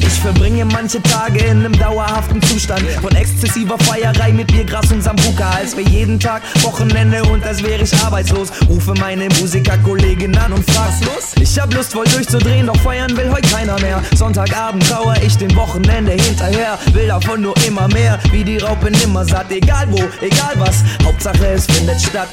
Ich 0.00 0.20
verbringe 0.20 0.64
manche 0.64 1.00
Tage 1.02 1.38
in 1.38 1.58
einem 1.58 1.78
dauerhaften 1.78 2.42
Zustand 2.42 2.82
von 3.00 3.14
exzessiver 3.14 3.78
Feierei 3.78 4.32
mit 4.32 4.48
Biergras 4.48 4.90
und 4.90 5.02
Sambuka. 5.02 5.50
Als 5.50 5.76
wäre 5.76 5.88
jeden 5.88 6.18
Tag 6.18 6.42
Wochenende 6.62 7.22
und 7.24 7.44
als 7.44 7.62
wäre 7.62 7.82
ich 7.82 7.94
arbeitslos. 8.02 8.48
Rufe 8.68 8.94
meine 8.98 9.28
Musikerkollegin 9.40 10.36
an 10.36 10.52
und 10.52 10.68
frag's 10.70 11.00
los. 11.04 11.32
Ich 11.40 11.58
hab 11.58 11.72
Lust 11.72 11.92
voll 11.92 12.06
durchzudrehen, 12.06 12.66
doch 12.66 12.76
feiern 12.78 13.16
will 13.16 13.30
heute 13.30 13.48
keiner 13.48 13.78
mehr. 13.80 14.02
Sonntagabend 14.16 14.88
trauer 14.88 15.14
ich 15.22 15.36
dem 15.36 15.54
Wochenende 15.54 16.12
hinterher. 16.12 16.78
Will 16.92 17.06
davon 17.06 17.42
nur 17.42 17.54
immer 17.66 17.86
mehr, 17.88 18.18
wie 18.32 18.42
die 18.42 18.58
Raupe 18.58 18.90
nimmer 18.90 19.24
satt. 19.24 19.50
Egal 19.50 19.86
wo, 19.90 19.98
egal 20.20 20.54
was, 20.56 20.82
Hauptsache 21.04 21.46
es 21.46 21.66
findet 21.66 22.00
statt. 22.00 22.28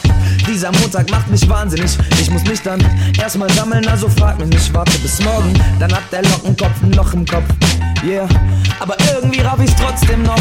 Dieser 0.47 0.71
Montag 0.71 1.10
macht 1.12 1.29
mich 1.29 1.47
wahnsinnig. 1.47 1.97
Ich 2.19 2.31
muss 2.31 2.43
mich 2.45 2.62
dann 2.62 2.84
erstmal 3.19 3.49
sammeln, 3.51 3.88
also 3.88 4.10
frag 4.10 4.39
mich 4.39 4.49
nicht, 4.49 4.73
warte 4.73 4.97
bis 4.99 5.21
morgen. 5.21 5.53
Dann 5.79 5.91
hat 5.93 6.03
der 6.12 6.23
Lockenkopf 6.23 6.81
ein 6.81 6.91
Loch 7.12 7.13
im 7.13 7.26
Kopf. 7.26 7.43
Yeah, 8.04 8.28
aber 8.80 8.95
irgendwie 9.13 9.41
raff 9.41 9.60
ich's 9.63 9.76
trotzdem 9.76 10.24
noch. 10.24 10.39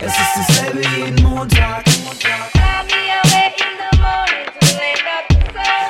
Es 0.00 0.12
ist 0.12 0.48
dasselbe 0.48 0.80
jeden 0.96 1.22
Montag. 1.22 1.84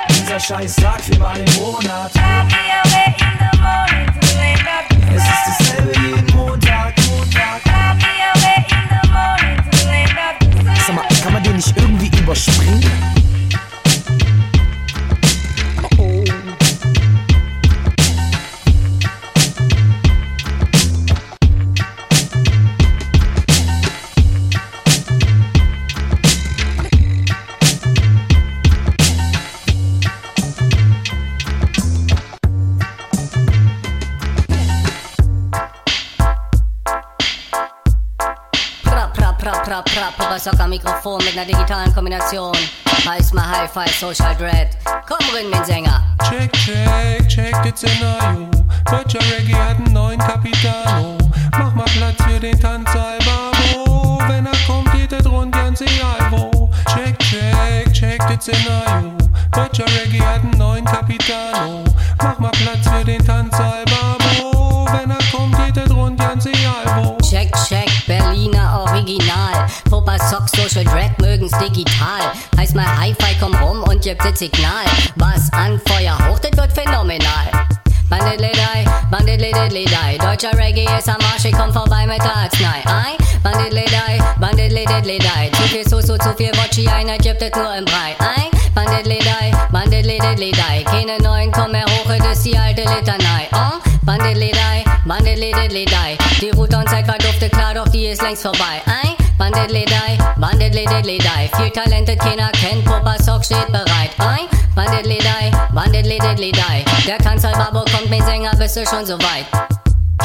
Dieser 0.08 0.40
scheiß 0.40 0.76
Tag 0.76 1.00
viermal 1.00 1.38
im 1.38 1.54
Monat. 1.54 2.10
Es 5.14 5.22
ist 5.22 5.46
dasselbe 5.46 5.92
jeden 6.00 6.36
Montag. 6.36 6.94
Sag 10.86 10.94
mal, 10.94 11.04
kann 11.22 11.32
man 11.32 11.42
den 11.42 11.56
nicht 11.56 11.76
irgendwie 11.76 12.10
überspringen? 12.18 13.29
Prap, 39.70 39.84
prap, 39.84 40.16
Papa 40.16 40.36
Socker 40.36 40.66
Mikrofon 40.66 41.22
mit 41.24 41.32
einer 41.38 41.46
digitalen 41.46 41.94
Kombination. 41.94 42.56
Heißt 43.06 43.32
mal 43.32 43.46
Hi-Fi 43.46 43.88
Social 43.88 44.34
Dread. 44.34 44.70
Komm 45.06 45.24
rein, 45.32 45.48
mein 45.48 45.64
Sänger. 45.64 46.02
Check, 46.28 46.52
check, 46.54 47.28
check 47.28 47.54
das 47.62 47.78
Szenario. 47.78 48.50
Deutscher 48.90 49.20
Reggae 49.30 49.54
hat 49.54 49.76
einen 49.76 49.92
neuen 49.92 50.18
Capitano. 50.18 51.16
Mach 51.52 51.72
mal 51.72 51.84
Platz 51.84 52.16
für 52.26 52.40
den 52.40 52.58
Tanzsaal 52.58 53.18
Babo. 53.24 54.18
Wenn 54.26 54.46
er 54.46 54.56
kommt, 54.66 54.90
geht 54.92 55.12
es 55.12 55.24
rund 55.30 55.52
ganz 55.52 55.80
egal 55.82 56.18
wo. 56.30 56.68
Check, 56.92 57.16
check, 57.20 57.92
check 57.92 58.18
das 58.18 58.42
Szenario. 58.42 59.12
Deutscher 59.52 59.86
Reggae 59.86 60.20
hat 60.20 60.42
einen 60.42 60.58
neuen 60.58 60.84
Capitano. 60.84 61.84
Mach 62.18 62.38
mal 62.40 62.50
Platz 62.50 62.88
für 62.88 63.04
den 63.04 63.24
Tanzsaal 63.24 63.84
Babo. 63.84 64.09
Original. 69.70 69.90
Papa 69.90 70.18
Sock 70.18 70.48
Social 70.48 70.84
Dread 70.84 71.18
mögen's 71.20 71.52
digital. 71.58 72.32
Heißt 72.56 72.74
mal 72.74 72.86
Hi-Fi, 72.86 73.36
komm 73.40 73.54
rum 73.56 73.82
und 73.82 74.02
gibt 74.02 74.24
das 74.24 74.38
Signal. 74.38 74.84
Was 75.16 75.52
an 75.52 75.80
Feuer 75.86 76.16
hoch, 76.28 76.38
das 76.38 76.56
wird 76.56 76.72
phänomenal. 76.72 77.50
Bandidledei, 78.08 78.84
bandidlededledei. 79.10 80.18
Deutscher 80.18 80.56
Reggae 80.58 80.86
ist 80.98 81.08
am 81.08 81.16
Arsch, 81.32 81.44
ich 81.44 81.52
komm 81.52 81.72
vorbei 81.72 82.06
mit 82.06 82.18
der 82.18 82.36
Arznei. 82.36 82.82
Ei, 82.84 83.16
bandidledei, 83.42 84.18
bandidlededledei. 84.40 85.50
Zu 85.52 85.62
viel 85.62 85.88
Soße, 85.88 86.18
zu 86.18 86.34
viel 86.36 86.50
Wodchi, 86.54 86.88
einer 86.88 87.18
gibt 87.18 87.40
es 87.40 87.52
nur 87.54 87.72
im 87.76 87.84
Brei. 87.84 88.16
Ei, 88.18 88.50
bandidledei, 88.74 89.52
bandidlededledei. 89.70 90.82
Keine 90.86 91.18
neuen, 91.22 91.52
komm 91.52 91.70
mehr 91.70 91.84
hoch, 91.84 92.10
das 92.18 92.38
ist 92.38 92.46
die 92.46 92.58
alte 92.58 92.82
Litanei. 92.82 93.46
Oh, 93.52 93.78
bandidledei, 94.02 94.84
bandidlededledei. 95.04 96.18
Die 96.40 96.50
Route 96.50 96.78
und 96.78 96.88
Zeit 96.88 97.06
war 97.06 97.18
dufte 97.18 97.48
klar, 97.48 97.74
doch 97.74 97.88
die 97.88 98.06
ist 98.06 98.22
längst 98.22 98.42
vorbei. 98.42 98.82
Ei, 98.86 99.19
man 99.40 99.52
diddly 99.52 99.86
die, 99.86 100.18
man 100.36 100.58
diddly 100.58 100.84
diddly 100.84 101.16
die. 101.16 101.48
Viel 101.56 101.70
Talente, 101.70 102.14
keiner 102.14 102.50
kennt, 102.52 102.84
Papa 102.84 103.14
Sock 103.22 103.42
steht 103.42 103.68
bereit. 103.68 104.10
Ein, 104.18 104.46
man 104.76 104.86
diddly 104.92 105.16
die, 105.16 105.50
man 105.72 105.90
diddly 105.90 106.18
diddly 106.18 106.52
die. 106.52 107.06
Der 107.06 107.16
Kanzler 107.16 107.52
Babo 107.52 107.82
kommt 107.90 108.10
mit 108.10 108.22
Sänger, 108.26 108.54
bist 108.58 108.76
du 108.76 108.84
schon 108.84 109.06
so 109.06 109.14
weit. 109.14 109.46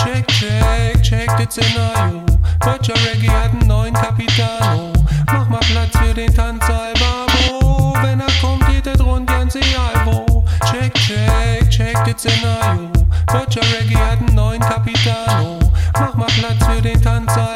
Check, 0.03 0.27
check, 0.27 1.01
check 1.01 1.31
das 1.37 1.55
Szenario. 1.55 2.25
Deutscher 2.59 2.93
Reggae 3.09 3.29
hat 3.29 3.51
einen 3.51 3.65
neuen 3.65 3.93
Capitano. 3.93 4.91
Mach 5.27 5.47
mal 5.47 5.61
Platz 5.71 5.97
für 5.97 6.13
den 6.13 6.35
Tanzer 6.35 6.91
Babo. 6.99 7.93
Wenn 8.01 8.19
er 8.19 8.27
kommt, 8.41 8.67
geht 8.67 8.85
es 8.85 8.99
rund 9.01 9.27
ganz 9.27 9.55
egal 9.55 9.93
wo. 10.03 10.43
Check, 10.69 10.93
check, 10.95 11.69
check 11.69 11.93
das 12.05 12.21
Szenario. 12.21 12.91
Deutscher 13.31 13.61
Reggae 13.79 13.95
hat 13.95 14.19
einen 14.19 14.35
neuen 14.35 14.59
Capitano. 14.59 15.57
Mach 15.93 16.13
mal 16.15 16.27
Platz 16.37 16.65
für 16.65 16.81
den 16.81 17.01
Tanzer 17.01 17.54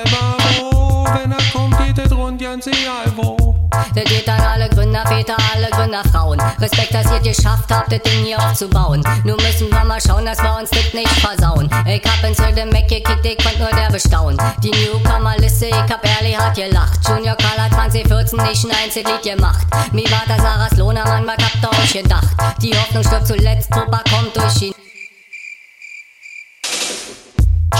Das 4.00 4.10
geht 4.10 4.30
an 4.30 4.40
alle 4.40 4.70
Gründer, 4.70 5.06
Väter, 5.08 5.36
alle 5.54 5.70
Gründer, 5.72 6.02
Frauen. 6.10 6.40
Respekt, 6.62 6.94
dass 6.94 7.12
ihr 7.12 7.20
geschafft 7.20 7.70
habt, 7.70 7.92
das 7.92 8.02
Ding 8.04 8.24
hier 8.24 8.40
aufzubauen. 8.40 9.04
Nur 9.26 9.36
müssen 9.36 9.70
wir 9.70 9.84
mal 9.84 10.00
schauen, 10.00 10.24
dass 10.24 10.42
wir 10.42 10.58
uns 10.58 10.70
das 10.70 10.94
nicht 10.94 11.10
versauen. 11.20 11.70
Ich 11.86 12.02
hab 12.06 12.24
ins 12.24 12.40
wilde 12.40 12.66
Mac 12.68 12.88
gekickt, 12.88 13.26
ich 13.26 13.38
konnt 13.44 13.60
nur 13.60 13.68
der 13.68 13.92
bestaunen. 13.92 14.40
Die 14.64 14.72
Newcomer-Liste, 14.72 15.66
ich 15.66 15.76
hab 15.76 16.02
ehrlich 16.06 16.38
hart 16.38 16.56
gelacht. 16.56 17.00
Junior 17.10 17.36
Color 17.36 17.70
2014 17.72 18.40
nicht 18.40 18.64
ein 18.64 18.72
einziges 18.86 19.12
Lied 19.12 19.36
gemacht. 19.36 19.68
Mi 19.92 20.06
war 20.10 20.24
das 20.30 20.38
Sarahs 20.38 20.78
Lohner, 20.78 21.04
Mann, 21.04 21.28
was 21.28 21.36
habt 21.36 21.62
ihr 21.62 21.84
euch 21.84 22.02
gedacht? 22.02 22.30
Die 22.62 22.74
Hoffnung 22.74 23.04
stirbt 23.04 23.28
zuletzt, 23.28 23.70
Papa 23.70 24.02
kommt 24.10 24.34
durch 24.34 24.54
die 24.54 24.74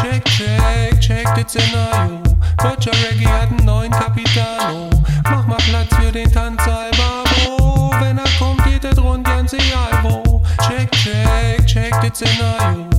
Check, 0.02 0.26
check, 0.26 1.00
check 1.00 1.26
das 1.36 1.54
Szenario. 1.54 2.22
Deutscher 2.62 2.92
Reggae 2.92 3.26
hat 3.26 3.50
einen 3.52 3.66
neuen 3.66 3.92
Capitano. 3.92 4.99
Mach 5.24 5.46
mal 5.48 5.58
Platz 5.58 5.96
für 5.96 6.12
den 6.12 6.32
Tanzsaal 6.32 6.92
Babo. 6.92 7.92
Wenn 8.00 8.18
er 8.18 8.30
kommt, 8.38 8.64
geht 8.66 8.84
es 8.84 8.98
rund, 9.02 9.26
ganz 9.26 9.54
egal 9.54 10.00
wo. 10.04 10.42
Check, 10.68 10.92
check, 10.92 11.66
check 11.66 11.92
das 12.02 12.18
Szenario. 12.18 12.99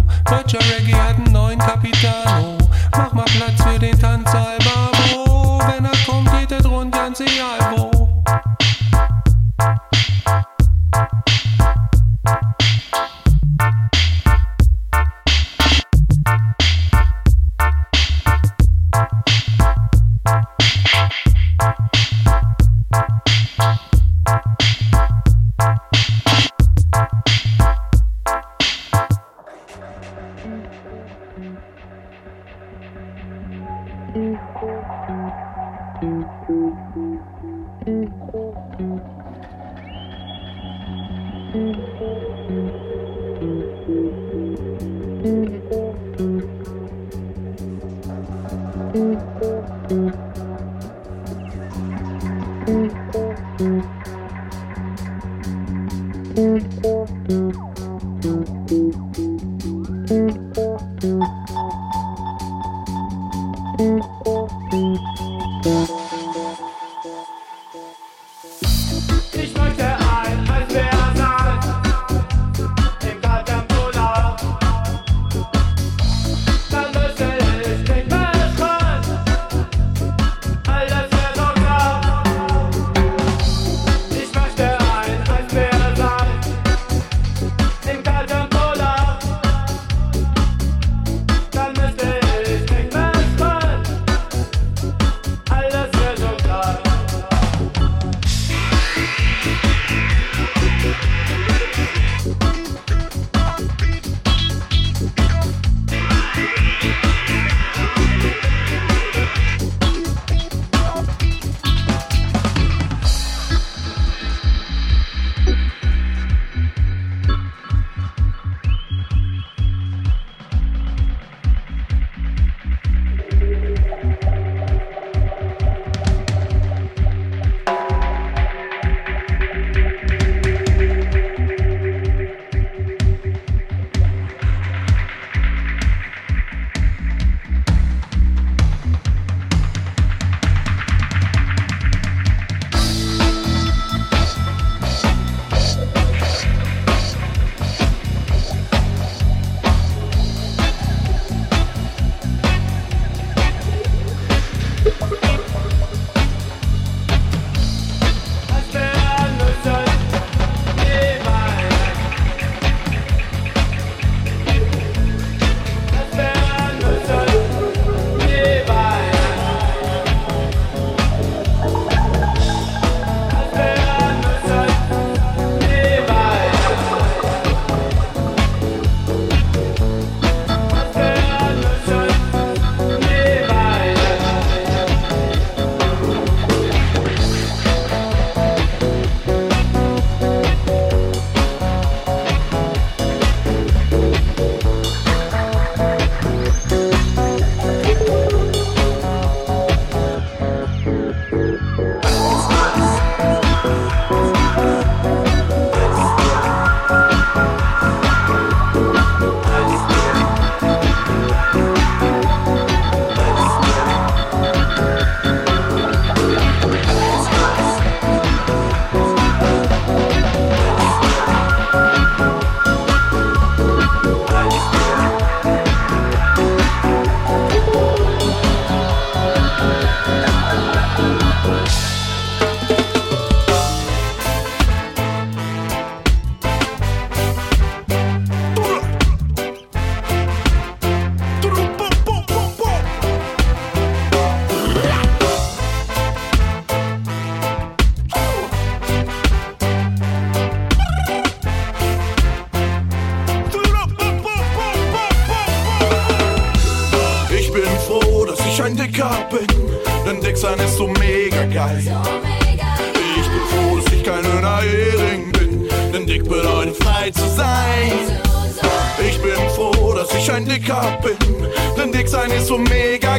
Geil. 272.99 273.19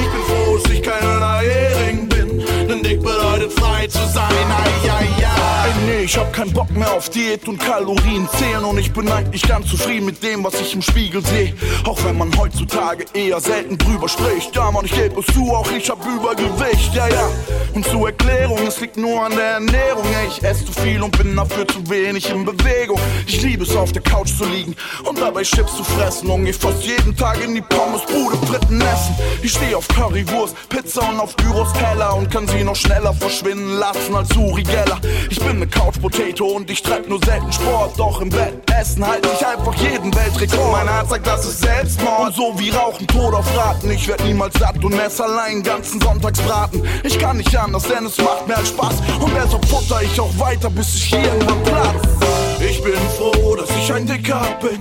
Ich 0.00 0.10
bin 0.12 0.22
froh, 0.26 0.58
dass 0.58 0.72
ich 0.72 0.82
kein 0.82 1.38
Hering 1.40 2.08
bin, 2.08 2.44
denn 2.68 2.82
dick 2.82 3.02
bedeutet 3.02 3.52
frei 3.52 3.86
zu 3.86 4.06
sein. 4.06 4.24
Ai, 4.30 4.90
ai, 4.90 5.15
nee, 5.86 6.04
ich 6.04 6.16
hab 6.18 6.32
keinen 6.32 6.52
Bock 6.52 6.70
mehr 6.70 6.92
auf 6.92 7.08
Diät 7.08 7.46
und 7.48 7.58
Kalorien 7.58 8.28
zählen 8.38 8.64
und 8.64 8.78
ich 8.78 8.92
bin 8.92 9.08
eigentlich 9.10 9.42
ganz 9.42 9.68
zufrieden 9.68 10.06
mit 10.06 10.22
dem, 10.22 10.44
was 10.44 10.60
ich 10.60 10.74
im 10.74 10.82
Spiegel 10.82 11.24
sehe. 11.24 11.54
Auch 11.84 12.02
wenn 12.04 12.18
man 12.18 12.36
heutzutage 12.36 13.04
eher 13.14 13.40
selten 13.40 13.78
drüber 13.78 14.08
spricht. 14.08 14.54
Ja, 14.54 14.70
man, 14.70 14.84
ich 14.84 14.92
gebe 14.92 15.20
es 15.20 15.26
zu, 15.34 15.52
auch 15.52 15.70
ich 15.70 15.88
hab 15.88 16.04
Übergewicht, 16.04 16.94
ja, 16.94 17.08
ja. 17.08 17.28
Und 17.74 17.86
zur 17.86 18.08
Erklärung, 18.08 18.58
es 18.66 18.80
liegt 18.80 18.96
nur 18.96 19.24
an 19.24 19.34
der 19.34 19.52
Ernährung. 19.52 20.04
Ich 20.28 20.42
esse 20.42 20.64
zu 20.64 20.72
viel 20.72 21.02
und 21.02 21.16
bin 21.16 21.36
dafür 21.36 21.66
zu 21.68 21.88
wenig 21.88 22.28
in 22.30 22.44
Bewegung. 22.44 22.98
Ich 23.26 23.40
liebe 23.42 23.64
es, 23.64 23.74
auf 23.76 23.92
der 23.92 24.02
Couch 24.02 24.36
zu 24.36 24.44
liegen 24.44 24.74
und 25.04 25.20
dabei 25.20 25.42
Chips 25.42 25.76
zu 25.76 25.84
fressen 25.84 26.28
und 26.28 26.44
geh 26.44 26.52
fast 26.52 26.82
jeden 26.82 27.16
Tag 27.16 27.42
in 27.44 27.54
die 27.54 27.62
Pommesbude 27.62 28.36
Fritten 28.46 28.80
essen. 28.80 29.14
Ich 29.42 29.52
stehe 29.52 29.76
auf 29.76 29.86
Currywurst, 29.88 30.56
Pizza 30.68 31.08
und 31.08 31.20
auf 31.20 31.36
Gyros 31.36 31.72
Keller 31.74 32.16
und 32.16 32.30
kann 32.30 32.48
sie 32.48 32.64
noch 32.64 32.76
schneller 32.76 33.14
verschwinden 33.14 33.78
lassen 33.78 34.14
als 34.14 34.34
Uri 34.36 34.62
Geller. 34.62 34.98
Ich 35.30 35.38
bin 35.38 35.58
ne 35.58 35.66
Couch 35.76 36.00
Potato 36.00 36.46
und 36.46 36.70
ich 36.70 36.82
treib 36.82 37.08
nur 37.08 37.20
selten 37.24 37.52
Sport, 37.52 37.98
doch 37.98 38.20
im 38.20 38.30
Bett 38.30 38.66
essen 38.78 39.06
halt 39.06 39.26
ich 39.26 39.46
einfach 39.46 39.74
jeden 39.74 40.14
Weltrekord. 40.14 40.72
Mein 40.72 40.88
Arzt 40.88 41.10
sagt, 41.10 41.26
das 41.26 41.44
ist 41.46 41.60
Selbstmord. 41.60 42.28
Und 42.28 42.34
so 42.34 42.58
wie 42.58 42.70
Rauchen, 42.70 43.06
Tod 43.06 43.34
auf 43.34 43.56
Raten. 43.56 43.90
Ich 43.90 44.08
werd 44.08 44.24
niemals 44.24 44.54
satt 44.58 44.82
und 44.84 44.94
ess 44.94 45.20
allein 45.20 45.62
ganzen 45.62 46.00
Sonntagsbraten. 46.00 46.82
Ich 47.04 47.18
kann 47.18 47.36
nicht 47.36 47.56
anders, 47.56 47.84
denn 47.84 48.06
es 48.06 48.18
macht 48.18 48.46
mir 48.46 48.56
halt 48.56 48.66
Spaß. 48.66 48.94
Und 49.20 49.32
deshalb 49.34 49.64
futter 49.66 50.02
ich 50.02 50.20
auch 50.20 50.38
weiter, 50.38 50.70
bis 50.70 50.94
ich 50.94 51.04
hier 51.04 51.24
irgendwann 51.24 51.62
platz. 51.64 52.08
Ich 52.60 52.82
bin 52.82 52.94
froh, 53.16 53.56
dass 53.56 53.70
ich 53.70 53.92
ein 53.92 54.06
Dicker 54.06 54.42
bin, 54.60 54.78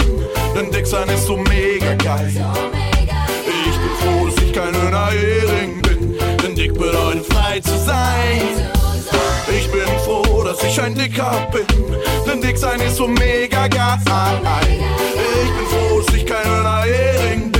denn 0.55 0.71
dick 0.71 0.87
sein 0.87 1.09
ist 1.09 1.25
so 1.25 1.37
mega 1.37 1.93
geil. 1.95 2.31
Ich 2.31 3.77
bin 3.77 3.89
froh, 3.99 4.25
dass 4.27 4.43
ich 4.43 4.53
kein 4.53 4.73
Hering 4.73 5.81
bin, 5.81 6.15
denn 6.41 6.55
dick 6.55 6.73
bedeutet 6.73 7.25
frei 7.31 7.59
zu 7.59 7.77
sein. 7.77 8.74
Ich 9.47 9.71
bin 9.71 9.87
froh, 10.03 10.43
dass 10.43 10.63
ich 10.63 10.79
ein 10.81 10.95
Dicker 10.95 11.47
bin, 11.51 11.65
denn 12.27 12.41
dick 12.41 12.57
sein 12.57 12.79
ist 12.81 12.97
so 12.97 13.07
mega 13.07 13.67
geil. 13.67 13.97
Ich 15.43 15.51
bin 15.51 15.67
froh, 15.67 16.01
dass 16.01 16.15
ich 16.15 16.25
kein 16.25 16.83
Hering 16.83 17.51
bin, 17.51 17.54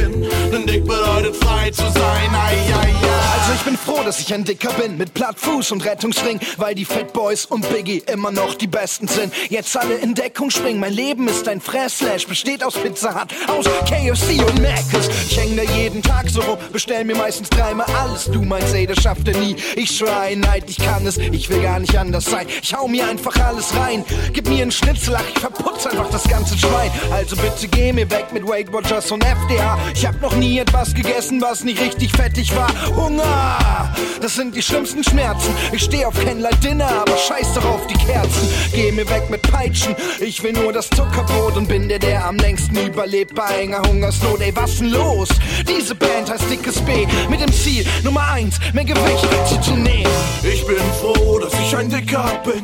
denn 0.56 0.66
dick 0.66 0.86
bedeutet 0.86 1.36
frei 1.36 1.70
zu 1.72 1.84
sein. 1.84 2.30
Ai, 2.34 2.56
ai, 2.74 2.94
ai. 2.94 2.96
Also 3.38 3.54
ich 3.54 3.62
bin 3.62 3.78
froh, 3.78 4.02
dass 4.04 4.20
ich 4.20 4.34
ein 4.34 4.44
Dicker 4.44 4.72
bin 4.74 4.98
mit 4.98 5.14
Plattfuß 5.14 5.72
und 5.72 5.86
Rettungsring, 5.86 6.40
weil 6.58 6.74
die 6.74 6.86
Fat 6.86 7.14
Boys 7.14 7.46
und 7.46 7.68
Biggie 7.70 8.02
immer 8.12 8.32
noch 8.32 8.56
die 8.56 8.68
Besten 8.68 9.08
sind. 9.08 9.34
Jetzt 9.50 9.76
alle 9.78 9.96
in 9.96 10.16
Deckung 10.16 10.50
springen. 10.50 10.80
Mein 10.80 10.94
Leben 10.94 11.28
ist 11.28 11.48
ein 11.48 11.62
Fresslash, 11.62 12.26
besteht 12.28 12.64
aus 12.64 12.76
Pizza 12.76 13.14
Hut, 13.14 13.34
aus 13.48 13.66
KFC 13.88 14.40
und 14.48 14.62
Mc's. 14.62 15.10
Ich 15.30 15.38
häng 15.38 15.56
da 15.58 15.64
jeden 15.64 16.02
Tag 16.02 16.30
so 16.30 16.42
rum, 16.42 16.58
bestell 16.72 17.04
mir 17.04 17.16
meistens 17.16 17.50
dreimal 17.50 17.88
alles. 18.00 18.26
Du 18.26 18.42
meinst, 18.42 18.74
ey, 18.74 18.88
das 18.88 19.02
schafft 19.02 19.28
er 19.28 19.38
nie. 19.38 19.56
Ich 19.76 19.96
schreie, 19.98 20.38
nein, 20.38 20.64
ich 20.68 20.78
kann 20.78 21.06
es, 21.06 21.18
ich 21.18 21.50
will 21.50 21.62
gar 21.62 21.80
nicht 21.80 21.98
anders 21.98 22.26
sein. 22.26 22.48
Ich 22.62 22.74
hau 22.74 22.88
mir 22.88 23.08
einfach 23.08 23.36
alles 23.46 23.76
rein. 23.76 24.04
Gib 24.34 24.48
mir 24.48 24.62
einen 24.62 24.72
Schnitzel, 24.72 25.16
ach, 25.18 25.30
ich 25.34 25.40
verputz 25.40 25.86
einfach 25.86 26.10
das 26.10 26.24
ganze 26.24 26.58
Schwein. 26.58 26.92
Also 27.12 27.36
bitte 27.36 27.68
geh 27.68 27.92
mir 27.92 28.10
weg 28.10 28.28
mit 28.32 28.48
Weight 28.48 28.72
Watchers 28.72 29.12
und 29.12 29.24
FDA. 29.24 29.78
Ich 29.94 30.06
hab 30.06 30.20
noch 30.22 30.36
nie 30.36 30.45
etwas 30.54 30.94
gegessen, 30.94 31.42
was 31.42 31.64
nicht 31.64 31.82
richtig 31.82 32.12
fettig 32.12 32.56
war. 32.56 32.70
Hunger, 32.96 33.94
das 34.22 34.36
sind 34.36 34.56
die 34.56 34.62
schlimmsten 34.62 35.04
Schmerzen. 35.04 35.50
Ich 35.72 35.84
steh 35.84 36.06
auf 36.06 36.14
Candlelight 36.14 36.64
Dinner, 36.64 36.88
aber 36.88 37.18
scheiß 37.18 37.54
doch 37.56 37.66
auf 37.66 37.88
die 37.88 37.96
Kerzen. 37.96 38.48
Geh 38.72 38.92
mir 38.92 39.10
weg 39.10 39.30
mit 39.30 39.42
Peitschen, 39.42 39.96
ich 40.20 40.44
will 40.44 40.54
nur 40.54 40.72
das 40.72 40.90
Zuckerbrot 40.90 41.58
und 41.58 41.68
bin 41.68 41.90
der, 41.90 42.00
der 42.00 42.26
am 42.26 42.38
längsten 42.38 42.78
überlebt 42.78 43.34
bei 43.34 43.62
enger 43.62 43.82
Hungersnot. 43.88 44.40
Ey, 44.42 44.56
was 44.56 44.78
denn 44.78 44.92
los? 44.92 45.30
Diese 45.68 45.96
Band 45.96 46.30
heißt 46.30 46.50
Dickes 46.50 46.80
B 46.82 47.08
mit 47.30 47.42
dem 47.42 47.52
Ziel 47.52 47.86
Nummer 48.04 48.28
eins, 48.32 48.60
mehr 48.74 48.86
Gewicht 48.86 49.64
zu 49.64 49.72
nehmen. 49.72 50.12
Ich 50.44 50.66
bin 50.68 50.78
froh, 51.02 51.40
dass 51.40 51.54
ich 51.54 51.76
ein 51.76 51.90
Dicker 51.90 52.42
bin, 52.46 52.62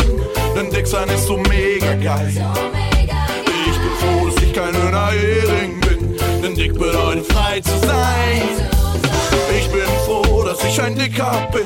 denn 0.55 0.69
dick 0.69 0.85
sein 0.85 1.09
ist 1.09 1.25
so 1.25 1.37
mega 1.37 1.95
geil. 1.95 2.31
Ich 3.65 3.77
bin 3.77 3.91
froh, 3.99 4.29
dass 4.29 4.43
ich 4.43 4.53
kein 4.53 4.73
Hering 4.75 5.80
dick 6.61 6.77
bedeutet 6.77 7.25
frei 7.31 7.59
zu 7.59 7.71
sein. 7.87 8.41
Ich 9.57 9.67
bin 9.71 9.87
froh, 10.05 10.43
dass 10.43 10.63
ich 10.63 10.79
ein 10.81 10.95
Dicker 10.95 11.47
bin, 11.51 11.65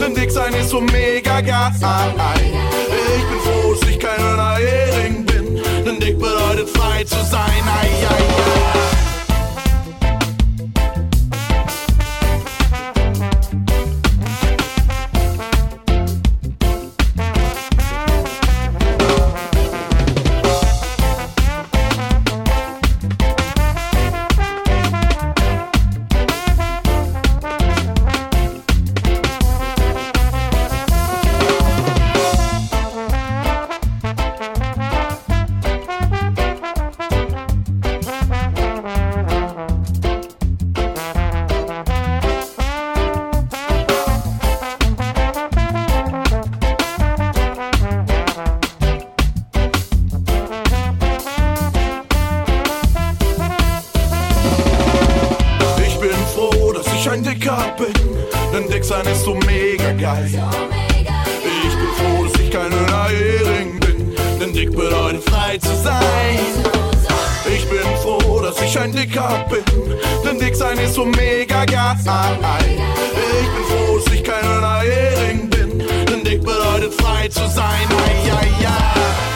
denn 0.00 0.14
dick 0.14 0.30
sein 0.30 0.52
ist 0.54 0.70
so 0.70 0.80
mega 0.80 1.40
geil. 1.40 1.70
Ich 1.76 3.24
bin 3.30 3.40
froh, 3.44 3.74
dass 3.74 3.88
ich 3.88 3.98
kein 3.98 4.18
Hering 4.56 5.24
bin, 5.24 5.60
denn 5.86 6.00
dick 6.00 6.18
bedeutet 6.18 6.68
frei 6.70 7.04
zu 7.04 7.16
sein. 7.30 7.62
Ai, 7.64 7.88
ai, 8.08 8.14
ai. 8.14 9.13
Bedeutet 65.04 65.28
frei 65.28 65.58
zu 65.58 65.74
sein. 65.82 66.38
Ich 67.46 67.68
bin 67.68 67.80
froh, 68.02 68.40
dass 68.40 68.60
ich 68.62 68.78
ein 68.78 68.92
Dicker 68.92 69.44
bin, 69.50 69.64
denn 70.24 70.38
dick 70.38 70.56
sein 70.56 70.78
ist 70.78 70.94
so 70.94 71.04
mega 71.04 71.64
geil. 71.64 71.96
Ich 71.98 73.48
bin 73.54 73.64
froh, 73.68 73.98
dass 73.98 74.14
ich 74.14 74.24
kein 74.24 74.80
Hering 74.80 75.50
bin, 75.50 75.78
denn 75.78 76.24
dick 76.24 76.42
bedeutet 76.42 76.94
frei 76.94 77.28
zu 77.28 77.46
sein. 77.48 77.86
Ai, 77.90 78.32
ai, 78.32 78.66
ai. 78.66 79.33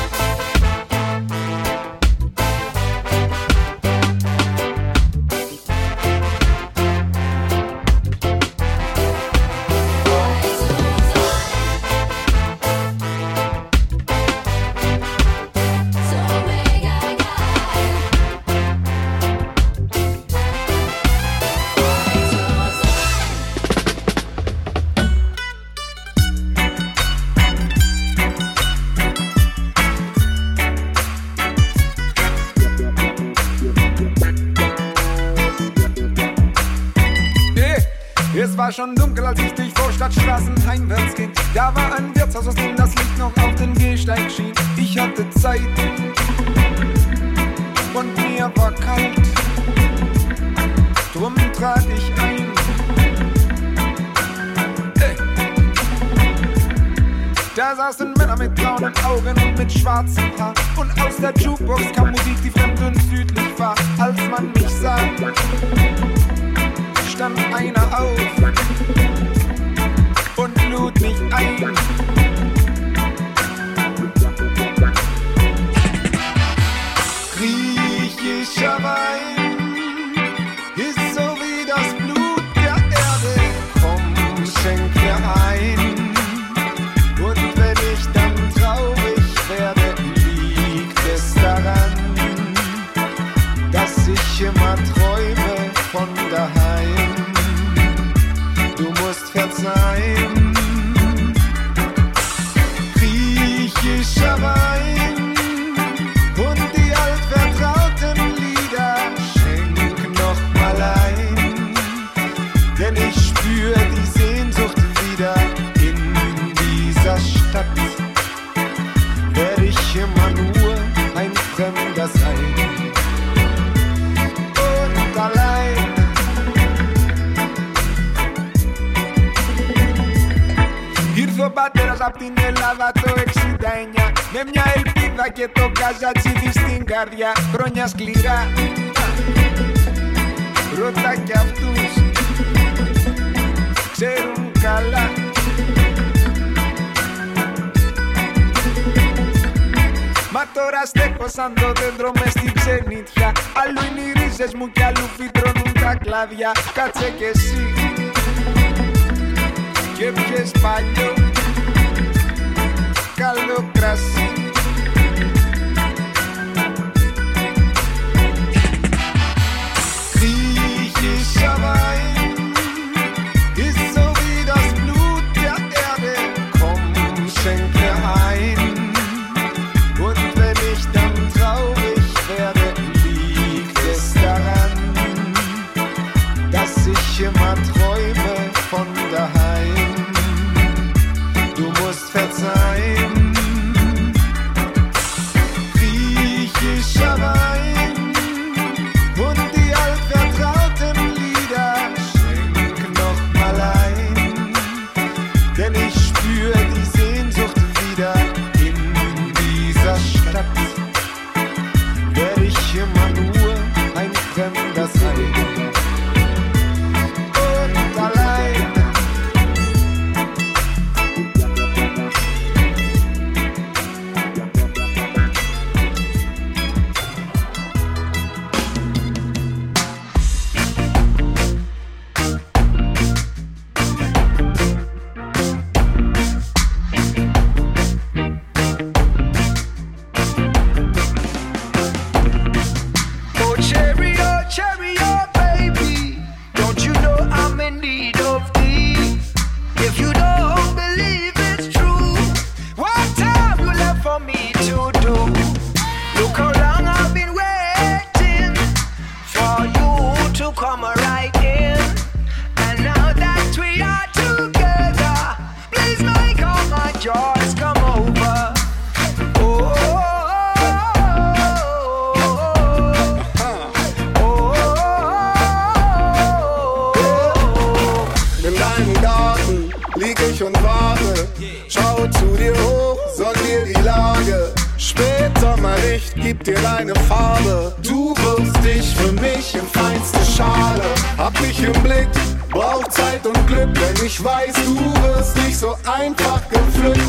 Brauch 292.50 292.88
Zeit 292.88 293.26
und 293.26 293.46
Glück, 293.46 293.74
denn 293.74 294.06
ich 294.06 294.22
weiß, 294.22 294.54
du 294.54 294.76
wirst 295.02 295.36
nicht 295.36 295.58
so 295.58 295.76
einfach 295.84 296.40
gepflückt. 296.48 297.00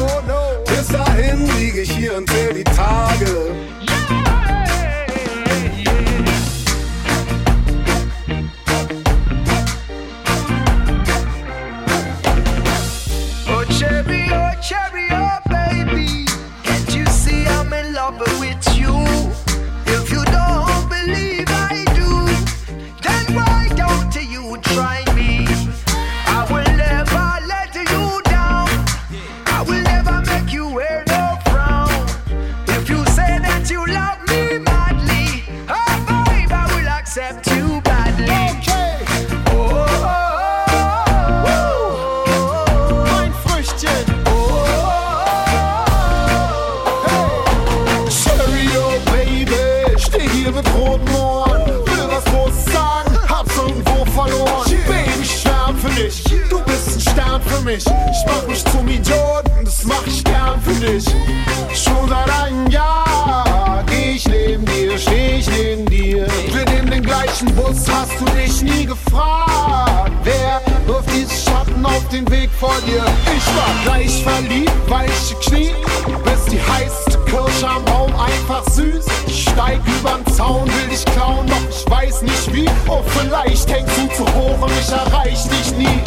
Bis 0.65 0.87
dahin 0.87 1.47
lieg 1.57 1.75
ich 1.75 1.91
hier 1.91 2.17
und 2.17 2.29
zähl 2.29 2.53
die 2.53 2.63
Tage. 2.63 3.55
mich. 57.69 57.85
Ich 57.85 58.25
mach 58.25 58.47
mich 58.47 58.63
zum 58.65 58.87
Idioten, 58.87 59.63
das 59.63 59.83
mach 59.83 60.05
ich 60.07 60.23
gern 60.23 60.59
für 60.61 60.73
dich. 60.73 61.05
Schon 61.73 62.09
seit 62.09 62.29
einem 62.41 62.67
Jahr 62.67 63.83
geh 63.87 64.13
ich 64.15 64.27
neben 64.27 64.65
dir, 64.65 64.97
steh 64.97 65.37
ich 65.37 65.47
neben 65.49 65.85
dir. 65.85 66.27
Wir 66.51 66.65
nehmen 66.65 66.89
den 66.89 67.03
gleichen 67.03 67.53
Bus, 67.55 67.85
hast 67.91 68.19
du 68.19 68.25
dich 68.35 68.61
nie 68.61 68.85
gefragt. 68.85 70.11
Wer 70.23 70.61
wirft 70.87 71.09
diese 71.13 71.35
Schatten 71.49 71.85
auf 71.85 72.07
den 72.09 72.29
Weg 72.31 72.49
vor 72.59 72.75
dir? 72.87 73.05
Ich 73.37 73.45
war 73.55 73.71
gleich 73.83 74.23
verliebt, 74.23 74.89
weiche 74.89 75.35
Knie, 75.35 75.73
bist 76.23 76.51
die 76.51 76.61
heißeste 76.61 77.19
Kirsche 77.25 77.69
am 77.69 77.85
Baum, 77.85 78.11
einfach 78.19 78.63
süß. 78.71 79.05
Ich 79.27 79.43
steig 79.43 79.79
überm 79.99 80.25
Zaun, 80.33 80.65
will 80.65 80.89
dich 80.89 81.05
klauen, 81.05 81.45
doch 81.47 81.69
ich 81.69 81.89
weiß 81.89 82.23
nicht 82.23 82.53
wie. 82.53 82.67
Oh, 82.87 83.03
vielleicht 83.05 83.71
hängst 83.71 83.95
du 83.97 84.07
zu 84.15 84.33
hoch 84.33 84.61
und 84.61 84.71
ich 84.71 84.91
erreich 84.91 85.43
dich 85.43 85.75
nie. 85.77 86.01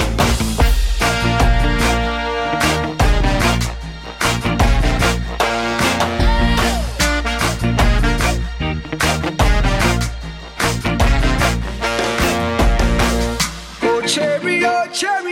cherry 15.02 15.31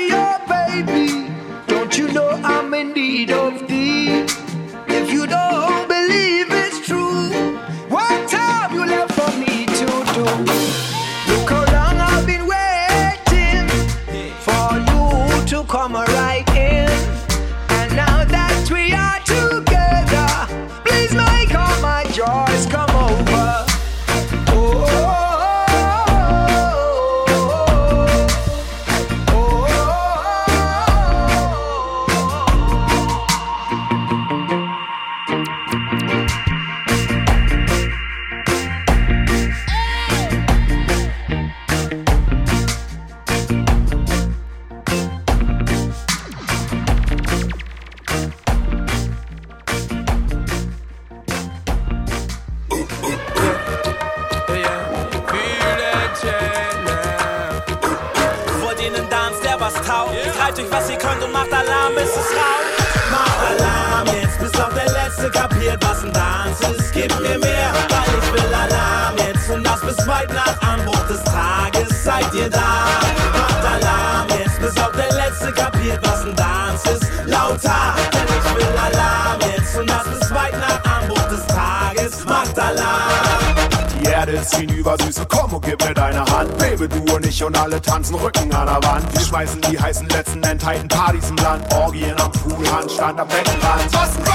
und 87.51 87.59
alle 87.59 87.83
tanzen 87.83 88.15
Rücken 88.15 88.53
an 88.53 88.67
der 88.67 88.89
Wand. 88.89 89.13
Wir 89.13 89.21
schmeißen 89.21 89.61
die 89.63 89.79
heißen 89.79 90.09
letzten 90.09 90.43
enthalten 90.45 90.87
Partys 90.87 91.31
im 91.31 91.37
Land. 91.37 91.65
Orgien 91.75 92.17
am 92.21 92.31
Pool, 92.31 92.71
Handstand 92.71 93.19
am 93.19 93.27
Beckenrand. 93.27 93.93
Was 93.93 94.30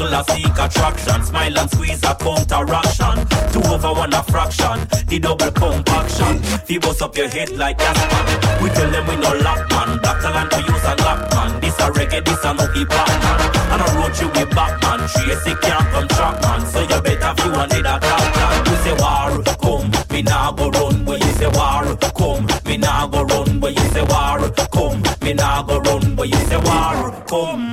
action. 0.00 0.12
You 0.12 0.18
a 0.18 0.24
seek 0.24 0.58
attraction. 0.58 1.24
Smile 1.24 1.58
and 1.58 1.70
squeeze 1.70 2.02
a 2.04 2.14
counteraction. 2.14 3.26
Two 3.52 3.62
over 3.68 3.92
one 3.92 4.14
a 4.14 4.22
fraction. 4.24 4.86
The 5.08 5.18
double 5.18 5.50
pump 5.52 5.88
action. 5.90 6.40
Bust 6.80 7.02
up 7.02 7.16
your 7.16 7.28
head 7.28 7.50
like 7.56 7.78
Gasman. 7.78 8.62
We 8.62 8.70
tell 8.70 8.90
them 8.90 9.06
we 9.06 9.16
no 9.16 9.32
lock 9.42 9.68
man. 9.70 9.98
Black 9.98 10.20
talent 10.20 10.54
we 10.54 10.62
use 10.62 10.84
a 10.84 10.94
lock 11.02 11.30
man. 11.32 11.60
This 11.60 11.78
a 11.78 11.90
reggae, 11.90 12.24
this 12.24 12.44
a 12.44 12.54
no 12.54 12.66
hip 12.72 12.88
hop 12.90 13.08
man. 13.08 13.40
And 13.72 13.82
I 13.82 13.86
road 13.96 14.18
you 14.20 14.28
with 14.28 14.50
back 14.54 14.80
man. 14.82 15.00
Tracy 15.08 15.54
can't 15.60 15.88
come 15.90 16.08
track 16.08 16.40
man. 16.42 16.66
So 16.66 16.80
you 16.80 17.00
better 17.02 17.34
fi 17.36 17.48
one 17.50 17.68
need 17.70 17.86
a 17.86 17.98
top 17.98 18.32
plan. 18.34 18.66
You 18.66 18.76
say 18.84 18.94
war, 19.02 19.42
come. 19.62 19.90
Me 20.10 20.22
nah 20.22 20.52
go 20.52 20.70
run. 20.70 21.06
You 21.06 21.32
say 21.34 21.48
war, 21.48 21.96
come. 22.14 22.46
Me 22.66 22.76
nah 22.76 23.06
go 23.06 23.22
run. 23.24 23.60
You 23.62 23.88
say 23.90 24.02
war, 24.02 24.50
come. 24.70 25.02
Me 25.22 25.32
nah 25.34 25.62
go 25.62 25.78
run. 25.80 26.16
You 26.18 26.36
say 26.46 26.56
war, 26.58 27.24
come. 27.26 27.67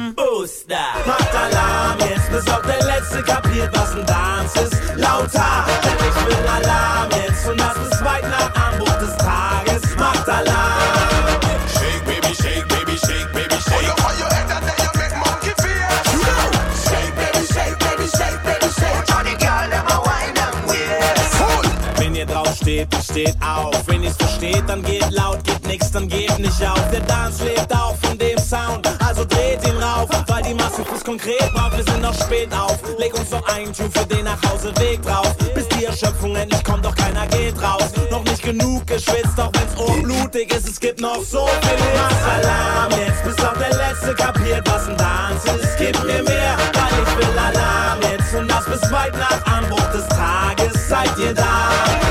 Bis 2.36 2.52
auf 2.52 2.62
der 2.64 2.84
Letzte 2.86 3.24
kapiert, 3.24 3.70
was 3.74 3.96
ein 3.96 4.06
Dance 4.06 4.60
ist. 4.60 4.76
Lauter, 4.98 5.66
denn 5.84 6.00
ich 6.00 6.28
will 6.28 6.48
Alarm 6.48 7.10
jetzt. 7.12 7.48
Und 7.48 7.60
das 7.60 7.74
bis 7.76 8.04
weit 8.04 8.24
nach 8.24 8.52
Anbruch 8.68 8.96
des 9.00 9.16
Tages. 9.18 9.96
Macht 9.98 10.28
Alarm. 10.28 11.40
Shake, 11.74 12.04
baby, 12.06 12.36
shake, 12.36 12.68
baby, 12.68 12.98
shake, 12.98 13.32
baby, 13.32 13.56
shake. 13.56 13.96
Then 13.96 14.76
you 14.84 14.92
make 15.00 15.16
monkey 15.24 15.54
face. 15.64 15.96
Shake, 16.84 17.16
baby, 17.16 17.42
shake, 17.54 17.78
baby, 17.80 18.08
shake, 18.18 18.40
baby, 18.44 18.70
shake. 18.80 19.16
All 19.16 19.24
the 19.24 19.36
girl, 19.40 19.70
them 19.72 19.86
a 19.88 19.98
wine 20.04 20.38
and 20.46 20.58
waist. 20.68 22.00
Wenn 22.00 22.16
ihr 22.16 22.26
drauf 22.26 22.54
steht, 22.56 22.94
dann 22.94 23.04
steht 23.04 23.36
auf. 23.42 23.88
Wenn 23.88 24.04
ihr's 24.04 24.18
versteht, 24.18 24.64
dann 24.68 24.84
geht 24.84 25.10
laut, 25.12 25.42
geht 25.46 25.66
nix, 25.68 25.92
dann 25.92 26.10
geht 26.10 26.38
nicht 26.40 26.62
auf. 26.64 26.92
Der 26.92 27.02
Dance 27.02 27.46
lebt 27.46 27.74
auch 27.74 27.96
von 28.02 28.18
dem 28.18 28.38
Sound, 28.40 28.88
also 29.00 29.24
dreht 29.24 29.66
ihn 29.66 29.78
rauf. 29.78 30.10
Konkret 31.18 31.54
braucht, 31.54 31.78
wir 31.78 31.84
sind 31.86 32.02
noch 32.02 32.14
spät 32.14 32.54
auf. 32.54 32.78
Leg 32.98 33.18
uns 33.18 33.30
noch 33.30 33.48
einen 33.48 33.72
Tune 33.72 33.90
für 33.90 34.06
den 34.06 34.26
Nachhauseweg 34.26 35.02
drauf. 35.02 35.34
Bis 35.54 35.66
die 35.70 35.86
Erschöpfung 35.86 36.36
endlich 36.36 36.62
kommt, 36.62 36.84
doch 36.84 36.94
keiner 36.94 37.26
geht 37.28 37.56
raus. 37.64 37.90
Noch 38.12 38.26
nicht 38.26 38.44
genug 38.44 38.86
geschwitzt, 38.86 39.40
auch 39.40 39.50
wenn's 39.54 39.78
ohrblutig 39.78 40.54
ist, 40.54 40.68
es 40.68 40.78
gibt 40.78 41.00
noch 41.00 41.24
so 41.24 41.48
viel. 41.48 41.88
Alarm 42.30 42.92
jetzt, 43.00 43.24
bis 43.24 43.46
auch 43.46 43.54
der 43.54 43.70
Letzte 43.78 44.14
kapiert, 44.14 44.70
was 44.70 44.90
ein 44.90 44.98
Dance 44.98 45.58
ist. 45.58 45.78
Gib 45.78 46.04
mir 46.04 46.22
mehr, 46.22 46.58
weil 46.74 47.04
ich 47.04 47.18
will 47.18 47.40
Alarm 47.40 48.00
jetzt. 48.12 48.36
Und 48.36 48.52
das 48.52 48.66
bis 48.66 48.92
weit 48.92 49.14
nach 49.18 49.46
Anbruch 49.46 49.88
des 49.94 50.06
Tages. 50.10 50.90
Seid 50.90 51.18
ihr 51.18 51.34
da? 51.34 52.05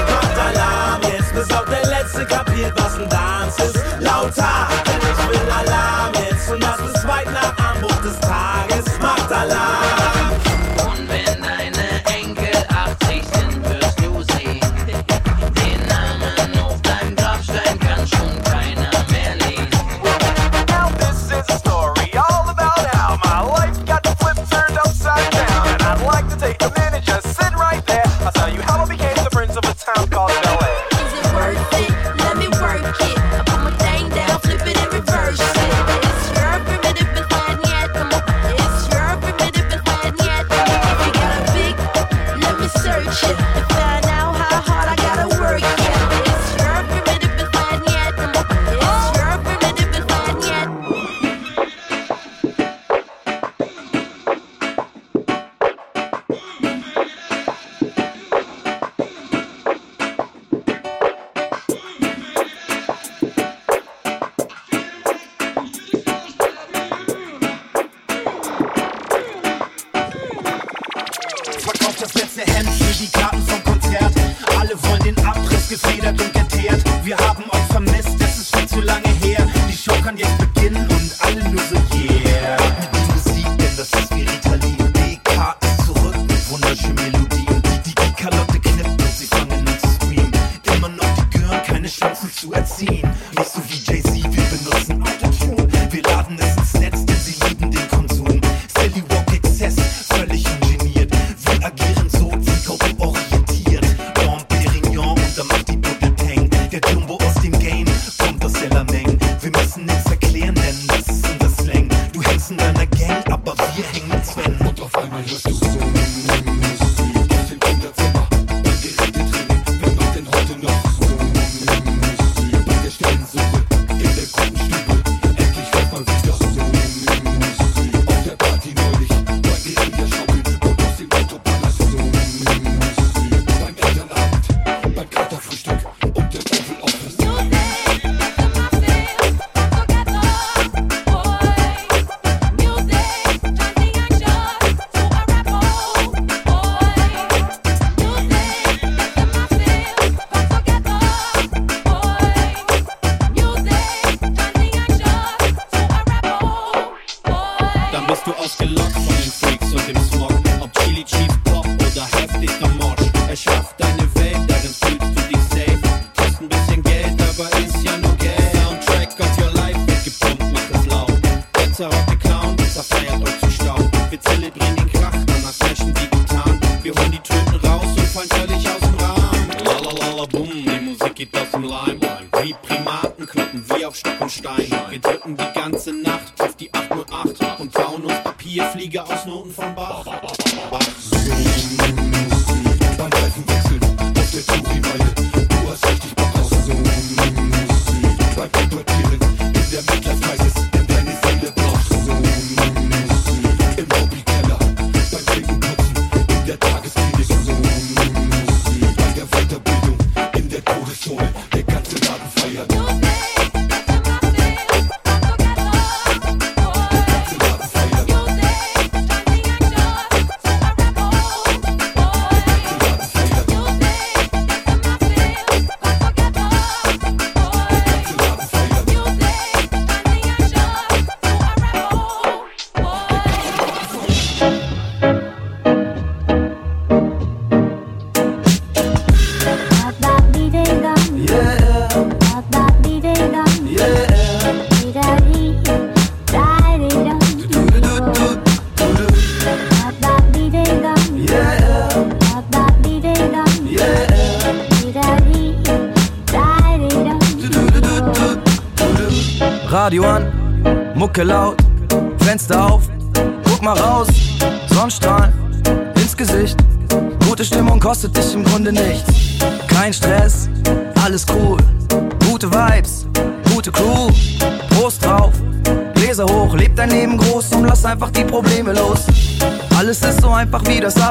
Papierflieger 188.45 189.05
aus 189.05 189.25
Noten 189.25 189.51
von 189.55 189.75
Bach. 189.75 190.05
Beim 190.05 190.94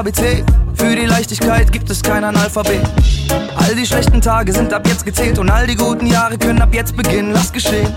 ABC. 0.03 0.43
Für 0.75 0.97
die 0.97 1.05
Leichtigkeit 1.05 1.71
gibt 1.71 1.89
es 1.89 2.03
kein 2.03 2.25
Analphabet. 2.25 2.81
All 3.55 3.73
die 3.73 3.85
schlechten 3.85 4.19
Tage 4.19 4.51
sind 4.51 4.73
ab 4.73 4.85
jetzt 4.85 5.05
gezählt 5.05 5.39
und 5.39 5.49
all 5.49 5.65
die 5.65 5.77
guten 5.77 6.07
Jahre 6.07 6.37
können 6.37 6.61
ab 6.61 6.73
jetzt 6.73 6.97
beginnen. 6.97 7.31
Lass 7.31 7.53
geschehen. 7.53 7.87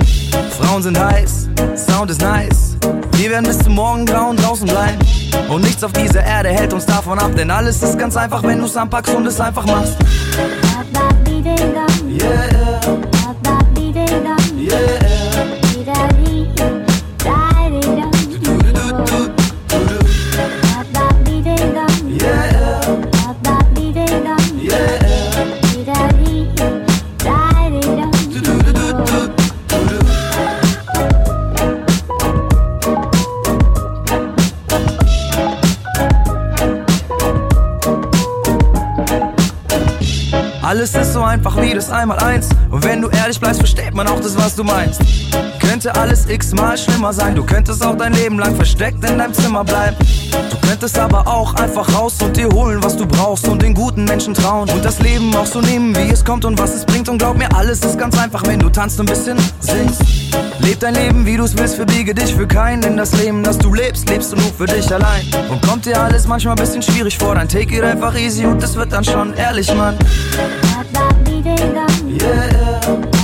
Frauen 0.60 0.84
sind 0.84 0.96
heiß, 0.96 1.48
Sound 1.74 2.12
ist 2.12 2.20
nice. 2.20 2.76
Wir 3.16 3.30
werden 3.30 3.46
bis 3.46 3.58
zum 3.58 3.74
Morgen 3.74 4.06
grau 4.06 4.30
und 4.30 4.40
draußen 4.40 4.68
bleiben. 4.68 4.98
Und 5.48 5.62
nichts 5.62 5.82
auf 5.82 5.92
dieser 5.94 6.22
Erde 6.22 6.50
hält 6.50 6.72
uns 6.72 6.86
davon 6.86 7.18
ab, 7.18 7.32
denn 7.36 7.50
alles 7.50 7.82
ist 7.82 7.98
ganz 7.98 8.16
einfach, 8.16 8.40
wenn 8.44 8.60
du's 8.60 8.76
anpackst 8.76 9.12
und 9.12 9.26
es 9.26 9.40
einfach 9.40 9.66
machst. 9.66 9.96
Yeah, 14.56 15.05
Alles 40.86 41.08
ist 41.08 41.14
so 41.14 41.22
einfach 41.22 41.60
wie 41.60 41.74
das 41.74 41.90
Einmaleins. 41.90 42.48
Und 42.70 42.84
wenn 42.84 43.02
du 43.02 43.08
ehrlich 43.08 43.40
bleibst, 43.40 43.58
versteht 43.58 43.92
man 43.92 44.06
auch 44.06 44.20
das, 44.20 44.36
was 44.36 44.54
du 44.54 44.62
meinst. 44.62 45.00
Könnte 45.58 45.92
alles 45.96 46.28
x-mal 46.28 46.78
schlimmer 46.78 47.12
sein. 47.12 47.34
Du 47.34 47.44
könntest 47.44 47.84
auch 47.84 47.96
dein 47.96 48.12
Leben 48.12 48.38
lang 48.38 48.54
versteckt 48.54 49.04
in 49.04 49.18
deinem 49.18 49.34
Zimmer 49.34 49.64
bleiben. 49.64 49.96
Du 50.48 50.68
könntest 50.68 50.96
aber 50.96 51.26
auch 51.26 51.54
einfach 51.54 51.92
raus 51.92 52.22
und 52.22 52.36
dir 52.36 52.48
holen, 52.50 52.84
was 52.84 52.96
du 52.96 53.04
brauchst 53.04 53.48
und 53.48 53.62
den 53.62 53.74
guten 53.74 54.04
Menschen 54.04 54.32
trauen. 54.32 54.70
Und 54.70 54.84
das 54.84 55.00
Leben 55.00 55.34
auch 55.34 55.46
so 55.46 55.60
nehmen, 55.60 55.96
wie 55.96 56.08
es 56.08 56.24
kommt 56.24 56.44
und 56.44 56.56
was 56.56 56.72
es 56.72 56.84
bringt. 56.84 57.08
Und 57.08 57.18
glaub 57.18 57.36
mir, 57.36 57.52
alles 57.56 57.80
ist 57.80 57.98
ganz 57.98 58.16
einfach, 58.16 58.46
wenn 58.46 58.60
du 58.60 58.68
tanzt 58.68 59.00
und 59.00 59.10
ein 59.10 59.12
bisschen 59.12 59.38
singst. 59.58 60.02
Leb 60.60 60.78
dein 60.78 60.94
Leben, 60.94 61.26
wie 61.26 61.36
du's 61.36 61.56
willst, 61.58 61.74
verbiege 61.74 62.14
dich 62.14 62.32
für 62.32 62.46
keinen. 62.46 62.80
Denn 62.80 62.96
das 62.96 63.12
Leben, 63.12 63.42
das 63.42 63.58
du 63.58 63.74
lebst, 63.74 64.08
lebst 64.08 64.30
du 64.30 64.36
nur 64.36 64.52
für 64.52 64.66
dich 64.66 64.92
allein. 64.94 65.26
Und 65.50 65.60
kommt 65.62 65.84
dir 65.84 66.00
alles 66.00 66.28
manchmal 66.28 66.54
ein 66.54 66.60
bisschen 66.60 66.82
schwierig 66.82 67.18
vor, 67.18 67.34
dann 67.34 67.48
take 67.48 67.74
it 67.76 67.82
einfach 67.82 68.16
easy 68.16 68.46
und 68.46 68.62
es 68.62 68.76
wird 68.76 68.92
dann 68.92 69.02
schon 69.02 69.34
ehrlich, 69.34 69.74
Mann. 69.74 69.96
Yeah, 72.18 73.15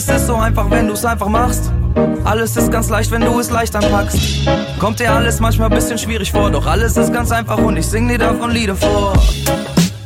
Alles 0.00 0.22
ist 0.22 0.28
so 0.28 0.36
einfach, 0.36 0.70
wenn 0.70 0.88
du's 0.88 1.04
einfach 1.04 1.28
machst. 1.28 1.70
Alles 2.24 2.56
ist 2.56 2.72
ganz 2.72 2.88
leicht, 2.88 3.10
wenn 3.10 3.20
du 3.20 3.38
es 3.38 3.50
leicht 3.50 3.76
anpackst. 3.76 4.48
Kommt 4.78 4.98
dir 4.98 5.12
alles 5.12 5.40
manchmal 5.40 5.68
bisschen 5.68 5.98
schwierig 5.98 6.32
vor, 6.32 6.50
doch 6.50 6.64
alles 6.64 6.96
ist 6.96 7.12
ganz 7.12 7.30
einfach 7.30 7.58
und 7.58 7.76
ich 7.76 7.86
sing 7.86 8.08
dir 8.08 8.16
davon 8.16 8.50
Lieder 8.50 8.74
vor. 8.74 9.12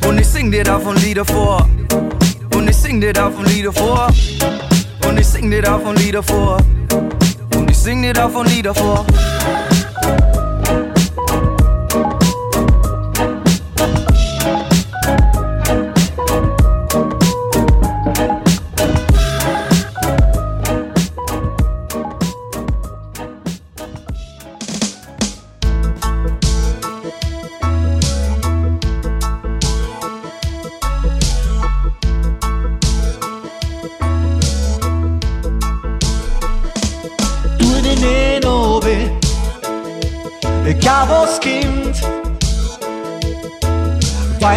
Und 0.09 0.19
ich 0.19 0.27
sing 0.27 0.51
dir 0.51 0.65
davon 0.65 0.97
Lieder 0.97 1.25
vor. 1.25 1.69
Und 2.57 2.69
ich 2.69 2.77
sing 2.77 3.01
dir 3.01 3.13
davon 3.13 3.45
Lieder 3.45 3.73
vor. 3.73 4.09
Und 5.09 5.21
ich 5.21 5.29
sing 5.29 5.49
dir 5.49 5.63
davon 5.63 5.95
Lieder 5.95 6.25
vor. 6.25 6.57
Und 7.57 7.71
ich 7.71 7.79
sing 7.79 8.03
dir 8.03 8.15
davon 8.15 8.47
Lieder 8.47 8.75
vor. 8.75 9.07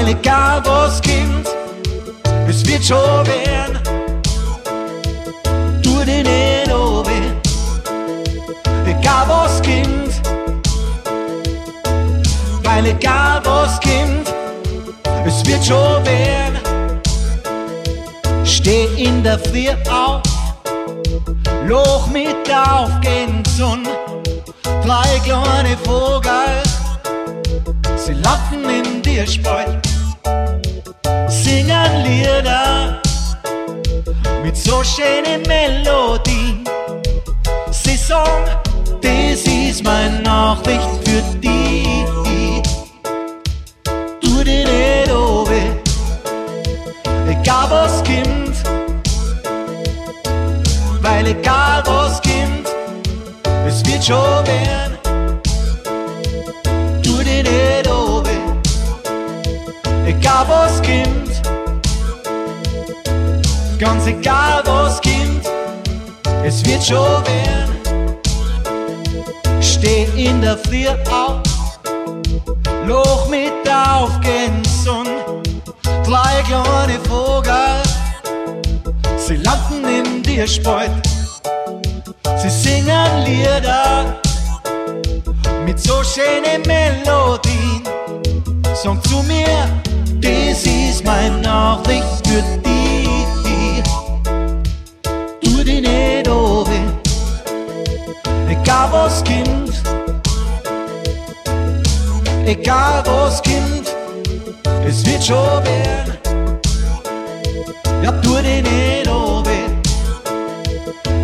Weil 0.07 0.15
egal 0.15 0.61
was 0.63 1.01
kommt, 1.01 1.47
es 2.47 2.65
wird 2.65 2.83
schon 2.83 3.27
werden. 3.27 3.77
Du 5.83 6.05
den 6.05 6.71
oben, 6.71 7.33
egal 8.85 9.27
was 9.27 9.61
kommt, 9.61 10.21
weil 12.63 12.85
egal 12.85 13.41
was 13.43 13.79
kommt, 13.81 14.33
es 15.25 15.45
wird 15.45 15.65
schon 15.65 16.05
werden. 16.05 16.57
Steh 18.45 18.87
in 18.95 19.23
der 19.23 19.39
Früh 19.39 19.69
auf. 19.91 20.21
Loch 21.65 22.07
mit 22.07 22.47
der 22.47 22.79
aufgehenden 22.79 23.43
Sonne, 23.57 23.89
drei 24.85 25.19
kleine 25.25 25.75
Vogel, 25.83 26.66
dir 29.17 29.25
Spalt, 29.25 29.87
singen 31.27 32.03
Lieder 32.03 33.01
mit 34.43 34.55
so 34.55 34.83
schönen 34.83 35.41
Melodien, 35.47 36.63
Song, 37.97 38.45
das 39.01 39.41
ist 39.41 39.83
meine 39.83 40.21
Nachricht 40.21 40.89
für 41.03 41.21
die. 41.41 42.05
Tu 44.21 44.43
dir 44.43 44.65
nicht 44.65 45.11
egal 47.27 47.69
was 47.69 48.03
kommt, 48.03 48.57
weil 51.01 51.27
egal 51.27 51.83
was 51.85 52.21
kommt, 52.21 52.67
es 53.67 53.83
wird 53.85 54.05
schon 54.05 54.45
werden. 54.45 54.96
Egal 60.19 60.47
was 60.47 60.81
kommt, 60.81 61.41
ganz 63.79 64.05
egal 64.07 64.63
was 64.65 65.01
kommt, 65.01 65.45
es 66.43 66.65
wird 66.65 66.83
schon 66.83 67.23
werden. 67.25 67.75
Steh 69.61 70.07
in 70.15 70.41
der 70.41 70.57
Früh 70.57 70.87
auf, 71.11 71.41
Loch 72.85 73.27
mit 73.29 73.53
der 73.65 73.97
aufgehenden 73.97 74.63
Sonne, 74.83 75.17
drei 76.03 76.41
kleine 76.47 76.99
Vogel, 77.07 77.83
sie 79.17 79.35
landen 79.35 79.83
im 79.87 80.23
Tierspalt, 80.23 80.91
sie 82.37 82.49
singen 82.49 83.23
Lieder 83.25 84.15
mit 85.65 85.79
so 85.79 86.01
schönen 86.03 86.61
Melodien. 86.65 87.83
Sag 88.73 89.03
zu 89.07 89.23
mir, 89.23 89.67
das 90.21 90.65
ist 90.65 91.03
meine 91.03 91.37
Nachricht 91.39 92.27
für 92.27 92.41
dich. 92.63 93.83
Tu 95.41 95.63
dich 95.63 95.81
nicht 95.81 96.29
oben, 96.29 96.91
egal 98.49 98.89
was 98.91 99.23
kommt, 99.23 99.73
egal 102.45 103.03
was 103.05 103.41
kommt, 103.43 103.95
es 104.87 105.05
wird 105.05 105.23
schon 105.23 105.63
werden. 105.65 106.17
Ja, 108.03 108.11
tu 108.21 108.35
dich 108.37 108.63
nicht 108.63 109.09
oben, 109.09 109.81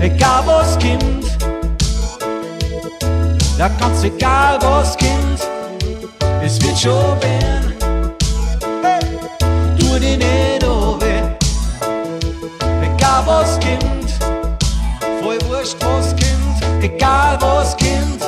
egal 0.01 0.43
was 0.45 0.77
kommt, 0.79 1.25
ja, 3.57 3.67
ganz 3.79 4.03
egal 4.03 4.59
was 4.61 4.97
kommt, 4.97 5.47
es 6.43 6.61
wird 6.61 6.77
schon 6.77 7.21
werden. 7.21 7.72
Egal 16.83 17.37
was 17.41 17.75
kommt, 17.77 18.21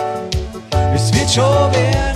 es 0.93 1.13
wird 1.13 1.29
schon 1.29 1.71
werden. 1.73 2.14